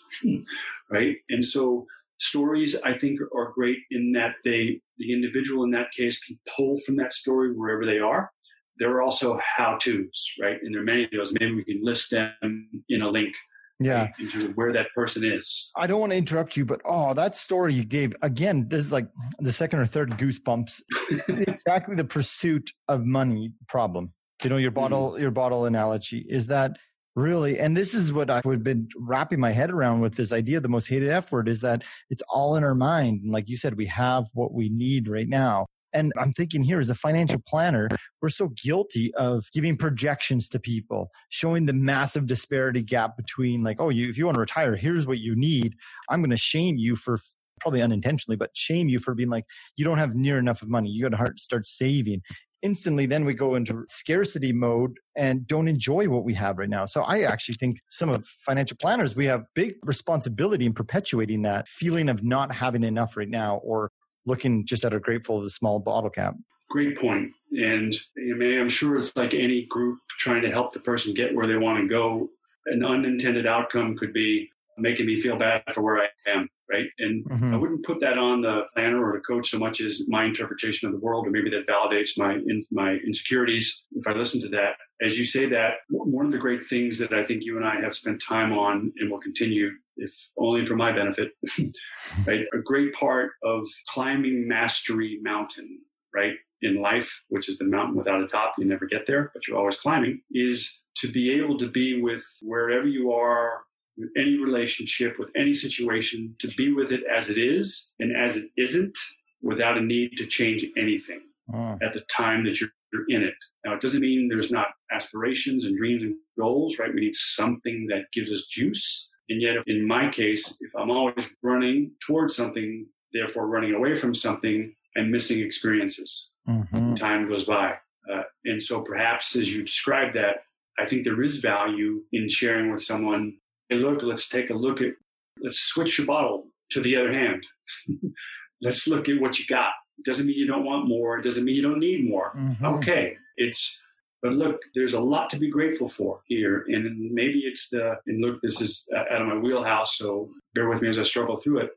[0.91, 1.15] right?
[1.29, 1.85] And so
[2.19, 6.79] stories, I think, are great in that they, the individual in that case can pull
[6.85, 8.31] from that story wherever they are.
[8.77, 10.57] There are also how to's, right?
[10.61, 11.33] And there are many of those.
[11.33, 13.33] Maybe we can list them in a link
[13.79, 16.79] yeah in terms of where that person is i don't want to interrupt you but
[16.85, 19.07] oh that story you gave again this is like
[19.39, 20.81] the second or third goosebumps
[21.27, 24.79] exactly the pursuit of money problem you know your mm-hmm.
[24.79, 25.19] bottle mm.
[25.19, 26.77] your bottle analogy is that
[27.15, 30.67] really and this is what i've been wrapping my head around with this idea the
[30.67, 33.77] most hated f word is that it's all in our mind and like you said
[33.77, 37.87] we have what we need right now and I'm thinking here as a financial planner,
[38.21, 43.79] we're so guilty of giving projections to people, showing the massive disparity gap between like,
[43.79, 45.73] oh, you, if you want to retire, here's what you need.
[46.09, 47.17] I'm going to shame you for
[47.61, 49.45] probably unintentionally, but shame you for being like,
[49.77, 50.89] you don't have near enough of money.
[50.89, 52.21] You got to start saving.
[52.65, 56.85] Instantly, then we go into scarcity mode and don't enjoy what we have right now.
[56.85, 61.67] So I actually think some of financial planners, we have big responsibility in perpetuating that
[61.67, 63.91] feeling of not having enough right now or
[64.25, 66.33] looking just at a grateful of the small bottle cap.
[66.71, 67.29] Great point.
[67.51, 71.35] And I mean, I'm sure it's like any group trying to help the person get
[71.35, 72.29] where they want to go.
[72.65, 74.49] An unintended outcome could be
[74.79, 76.85] making me feel bad for where I am, right?
[76.99, 77.53] And mm-hmm.
[77.53, 80.87] I wouldn't put that on the planner or the coach so much as my interpretation
[80.87, 83.83] of the world, or maybe that validates my in, my insecurities.
[83.91, 84.73] If I listen to that,
[85.05, 87.81] as you say that, one of the great things that I think you and I
[87.81, 91.31] have spent time on and will continue if only for my benefit,
[92.25, 92.45] right?
[92.53, 95.79] A great part of climbing Mastery Mountain,
[96.13, 96.33] right?
[96.61, 99.57] In life, which is the mountain without a top, you never get there, but you're
[99.57, 103.61] always climbing, is to be able to be with wherever you are,
[103.97, 108.35] with any relationship, with any situation, to be with it as it is and as
[108.35, 108.97] it isn't
[109.41, 111.21] without a need to change anything
[111.53, 111.77] oh.
[111.81, 112.69] at the time that you're
[113.09, 113.35] in it.
[113.65, 116.93] Now, it doesn't mean there's not aspirations and dreams and goals, right?
[116.93, 121.33] We need something that gives us juice and yet, in my case, if I'm always
[121.41, 126.29] running towards something, therefore running away from something, I'm missing experiences.
[126.47, 126.95] Mm-hmm.
[126.95, 127.73] Time goes by.
[128.11, 130.43] Uh, and so perhaps as you describe that,
[130.77, 133.37] I think there is value in sharing with someone,
[133.69, 134.93] hey, look, let's take a look at,
[135.41, 137.45] let's switch your bottle to the other hand.
[138.61, 139.71] let's look at what you got.
[139.97, 141.17] It doesn't mean you don't want more.
[141.17, 142.33] It doesn't mean you don't need more.
[142.35, 142.65] Mm-hmm.
[142.65, 143.15] Okay.
[143.37, 143.77] It's
[144.25, 146.65] but look, there's a lot to be grateful for here.
[146.67, 150.81] And maybe it's the, and look, this is out of my wheelhouse, so bear with
[150.81, 151.69] me as I struggle through it.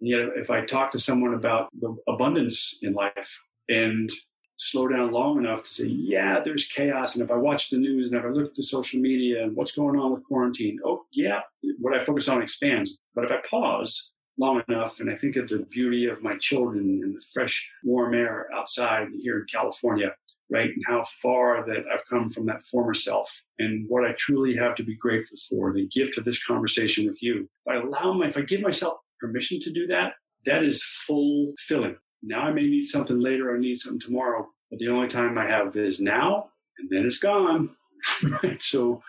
[0.00, 3.36] And yet, if I talk to someone about the abundance in life
[3.68, 4.08] and
[4.56, 7.14] slow down long enough to say, yeah, there's chaos.
[7.14, 9.54] And if I watch the news and if I look at the social media and
[9.54, 11.40] what's going on with quarantine, oh, yeah,
[11.78, 12.98] what I focus on expands.
[13.14, 17.00] But if I pause long enough and I think of the beauty of my children
[17.02, 20.14] and the fresh, warm air outside here in California,
[20.50, 20.70] right?
[20.70, 24.74] And how far that I've come from that former self and what I truly have
[24.76, 27.48] to be grateful for, the gift of this conversation with you.
[27.66, 30.12] If I allow my, if I give myself permission to do that,
[30.44, 31.96] that is fulfilling.
[32.22, 35.46] Now I may need something later or need something tomorrow, but the only time I
[35.46, 37.70] have is now and then it's gone.
[38.42, 38.62] right.
[38.62, 39.02] So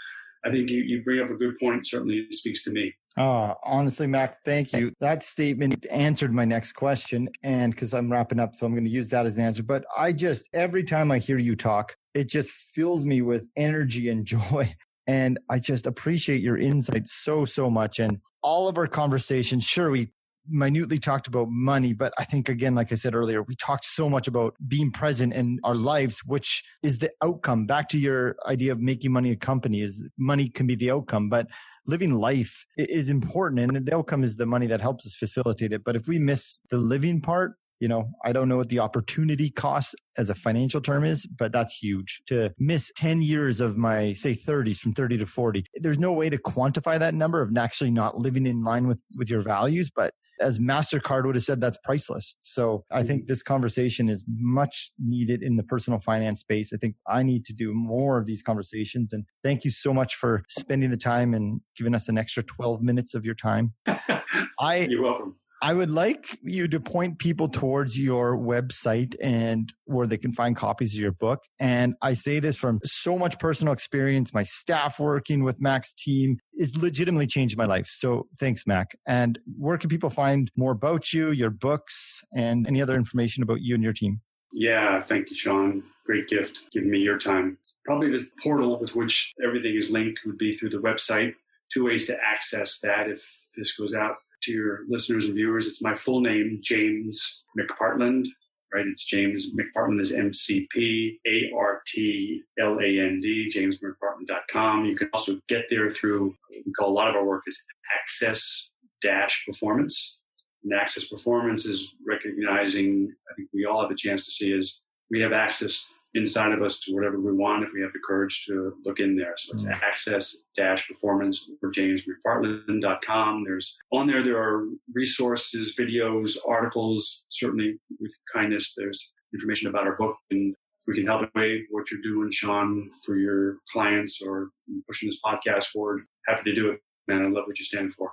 [0.46, 1.88] I think you, you bring up a good point.
[1.88, 2.94] Certainly it speaks to me.
[3.18, 4.92] Uh, honestly, Mac, thank you.
[5.00, 7.28] That statement answered my next question.
[7.44, 9.64] And because I'm wrapping up, so I'm going to use that as an answer.
[9.64, 14.10] But I just, every time I hear you talk, it just fills me with energy
[14.10, 14.74] and joy.
[15.08, 18.00] And I just appreciate your insight so, so much.
[18.00, 20.12] And all of our conversations, sure, we
[20.50, 24.10] minutely talked about money, but I think again, like I said earlier, we talked so
[24.10, 27.66] much about being present in our lives, which is the outcome.
[27.66, 31.30] Back to your idea of making money a company is money can be the outcome,
[31.30, 31.48] but
[31.86, 35.84] living life is important and the outcome is the money that helps us facilitate it.
[35.84, 39.50] But if we miss the living part, you know, I don't know what the opportunity
[39.50, 42.22] cost as a financial term is, but that's huge.
[42.28, 46.30] To miss 10 years of my, say, 30s from 30 to 40, there's no way
[46.30, 49.92] to quantify that number of actually not living in line with, with your values.
[49.96, 52.36] But as MasterCard would have said, that's priceless.
[52.42, 53.28] So I think mm-hmm.
[53.28, 56.72] this conversation is much needed in the personal finance space.
[56.74, 59.14] I think I need to do more of these conversations.
[59.14, 62.82] And thank you so much for spending the time and giving us an extra 12
[62.82, 63.74] minutes of your time.
[64.60, 65.36] I, You're welcome.
[65.62, 70.56] I would like you to point people towards your website and where they can find
[70.56, 71.40] copies of your book.
[71.60, 74.34] And I say this from so much personal experience.
[74.34, 77.90] My staff working with Mac's team is legitimately changed my life.
[77.92, 78.98] So thanks, Mac.
[79.08, 83.62] And where can people find more about you, your books, and any other information about
[83.62, 84.22] you and your team?
[84.54, 85.84] Yeah, thank you, Sean.
[86.06, 87.58] Great gift giving me your time.
[87.84, 91.34] Probably the portal with which everything is linked would be through the website.
[91.74, 93.24] Two ways to access that if
[93.56, 95.68] this goes out to your listeners and viewers.
[95.68, 98.28] It's my full name, James McPartland,
[98.74, 98.86] right?
[98.86, 104.86] It's James McPartland is M C P A R T L A N D, jamesmcpartland.com.
[104.86, 107.62] You can also get there through, we call a lot of our work is
[108.02, 108.70] access
[109.02, 110.18] dash performance.
[110.64, 114.82] And access performance is recognizing, I think we all have a chance to see is
[115.10, 118.46] we have access inside of us to whatever we want if we have the courage
[118.48, 119.34] to look in there.
[119.38, 119.82] So it's mm.
[119.82, 123.44] access dash performance for jamesmcpartland.com.
[123.44, 128.74] There's on there, there are resources, videos, articles, certainly with kindness.
[128.76, 130.56] There's information about our book and
[130.88, 134.50] we can help in way what you're doing, Sean, for your clients or
[134.88, 136.04] pushing this podcast forward.
[136.28, 137.24] Happy to do it, man.
[137.24, 138.12] I love what you stand for.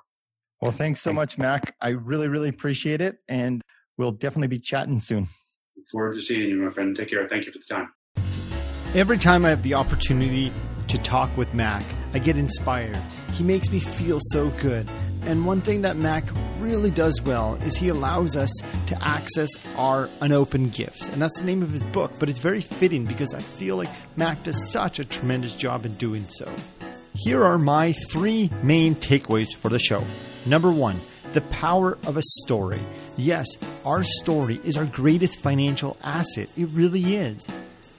[0.60, 1.74] Well, thanks so much, Mac.
[1.80, 3.18] I really, really appreciate it.
[3.28, 3.62] And
[3.96, 5.28] we'll definitely be chatting soon.
[5.76, 6.96] Look forward to seeing you, my friend.
[6.96, 7.26] Take care.
[7.28, 7.92] Thank you for the time.
[8.94, 10.52] Every time I have the opportunity
[10.88, 12.98] to talk with Mac, I get inspired.
[13.32, 14.88] He makes me feel so good.
[15.22, 16.24] And one thing that Mac
[16.60, 18.52] really does well is he allows us
[18.86, 21.08] to access our unopened gifts.
[21.08, 23.88] And that's the name of his book, but it's very fitting because I feel like
[24.16, 26.54] Mac does such a tremendous job in doing so.
[27.14, 30.04] Here are my three main takeaways for the show.
[30.46, 31.00] Number one,
[31.32, 32.80] the power of a story.
[33.16, 33.46] Yes,
[33.84, 36.48] our story is our greatest financial asset.
[36.56, 37.46] It really is.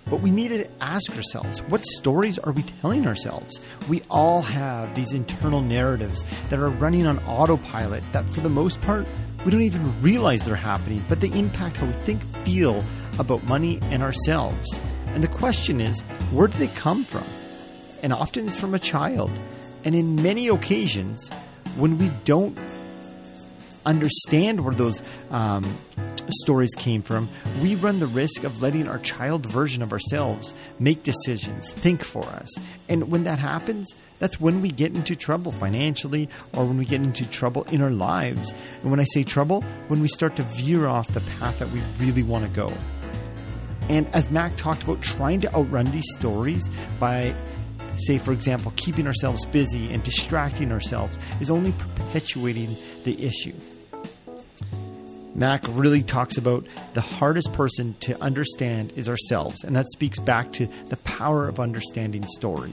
[0.10, 3.60] But we need to ask ourselves what stories are we telling ourselves?
[3.88, 8.82] We all have these internal narratives that are running on autopilot that, for the most
[8.82, 9.08] part,
[9.46, 12.84] we don't even realize they're happening, but they impact how we think, feel
[13.18, 14.78] about money and ourselves.
[15.08, 16.02] And the question is,
[16.32, 17.26] where do they come from?
[18.04, 19.32] And often it's from a child.
[19.86, 21.30] And in many occasions,
[21.78, 22.58] when we don't
[23.86, 25.78] understand where those um,
[26.30, 27.30] stories came from,
[27.62, 32.26] we run the risk of letting our child version of ourselves make decisions, think for
[32.26, 32.50] us.
[32.90, 37.02] And when that happens, that's when we get into trouble financially or when we get
[37.02, 38.54] into trouble in our lives.
[38.82, 41.82] And when I say trouble, when we start to veer off the path that we
[42.00, 42.74] really want to go.
[43.90, 46.70] And as Mac talked about, trying to outrun these stories
[47.00, 47.36] by
[47.98, 53.54] say, for example, keeping ourselves busy and distracting ourselves is only perpetuating the issue.
[55.36, 60.54] Mac really talks about the hardest person to understand is ourselves, and that speaks back
[60.54, 62.72] to the power of understanding story.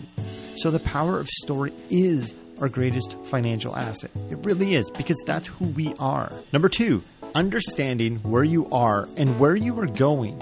[0.56, 4.12] So, the power of story is our greatest financial asset.
[4.30, 6.32] It really is, because that's who we are.
[6.52, 7.02] Number two,
[7.34, 10.40] understanding where you are and where you are going.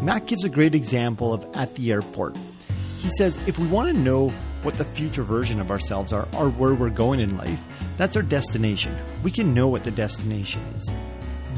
[0.00, 2.36] Mac gives a great example of at the airport.
[2.98, 4.28] He says if we want to know
[4.62, 7.60] what the future version of ourselves are or where we're going in life,
[7.96, 8.96] that's our destination.
[9.24, 10.90] We can know what the destination is.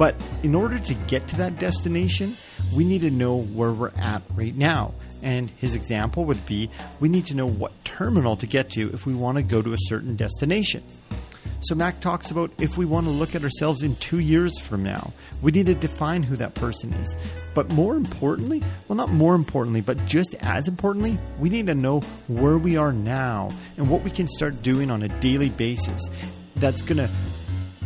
[0.03, 2.37] But in order to get to that destination,
[2.75, 4.95] we need to know where we're at right now.
[5.23, 9.07] And his example would be we need to know what terminal to get to if
[9.07, 10.83] we want to go to a certain destination.
[11.61, 14.83] So Mac talks about if we want to look at ourselves in two years from
[14.83, 17.17] now, we need to define who that person is.
[17.55, 22.01] But more importantly, well, not more importantly, but just as importantly, we need to know
[22.27, 26.03] where we are now and what we can start doing on a daily basis
[26.57, 27.09] that's going to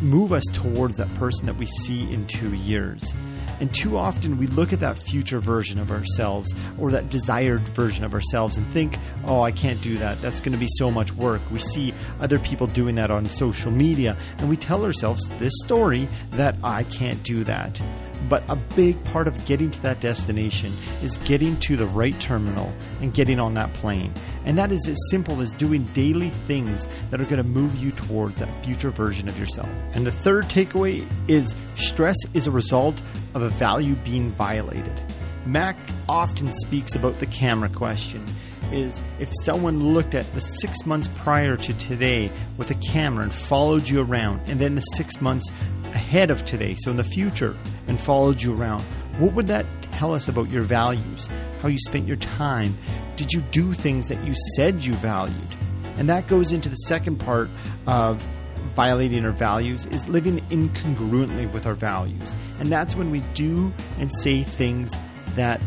[0.01, 3.13] move us towards that person that we see in two years.
[3.61, 8.05] And too often we look at that future version of ourselves or that desired version
[8.05, 10.21] of ourselves and think, oh, I can't do that.
[10.21, 11.41] That's going to be so much work.
[11.51, 16.09] We see other people doing that on social media and we tell ourselves this story
[16.33, 17.81] that I can't do that.
[18.29, 22.73] But a big part of getting to that destination is getting to the right terminal
[23.01, 24.13] and getting on that plane.
[24.45, 27.93] And that is as simple as doing daily things that are going to move you
[27.93, 29.69] towards that future version of yourself.
[29.93, 33.01] And the third takeaway is stress is a result
[33.35, 35.01] of a value being violated.
[35.45, 35.77] Mac
[36.09, 38.25] often speaks about the camera question
[38.73, 43.33] is if someone looked at the six months prior to today with a camera and
[43.33, 45.49] followed you around, and then the six months
[45.97, 47.57] ahead of today, so in the future,
[47.89, 48.83] and followed you around,
[49.19, 51.29] what would that tell us about your values?
[51.61, 52.77] How you spent your time?
[53.17, 55.57] Did you do things that you said you valued?
[55.97, 57.49] And that goes into the second part
[57.87, 58.23] of
[58.75, 62.35] violating our values is living incongruently with our values.
[62.61, 64.95] And that's when we do and say things
[65.35, 65.63] that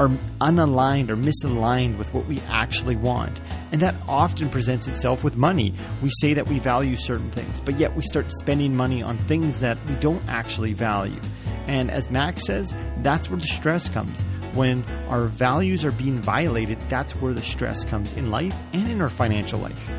[0.00, 0.08] are
[0.40, 3.40] unaligned or misaligned with what we actually want.
[3.74, 5.74] And that often presents itself with money.
[6.00, 9.58] We say that we value certain things, but yet we start spending money on things
[9.58, 11.20] that we don't actually value.
[11.66, 14.22] And as Mac says, that's where the stress comes.
[14.54, 19.00] When our values are being violated, that's where the stress comes in life and in
[19.00, 19.90] our financial life.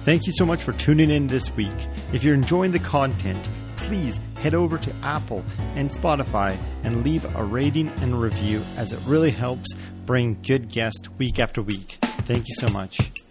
[0.00, 1.88] Thank you so much for tuning in this week.
[2.12, 3.48] If you're enjoying the content,
[3.86, 9.00] please head over to Apple and Spotify and leave a rating and review as it
[9.06, 9.74] really helps
[10.04, 11.98] bring good guests week after week.
[12.02, 13.25] Thank you so much.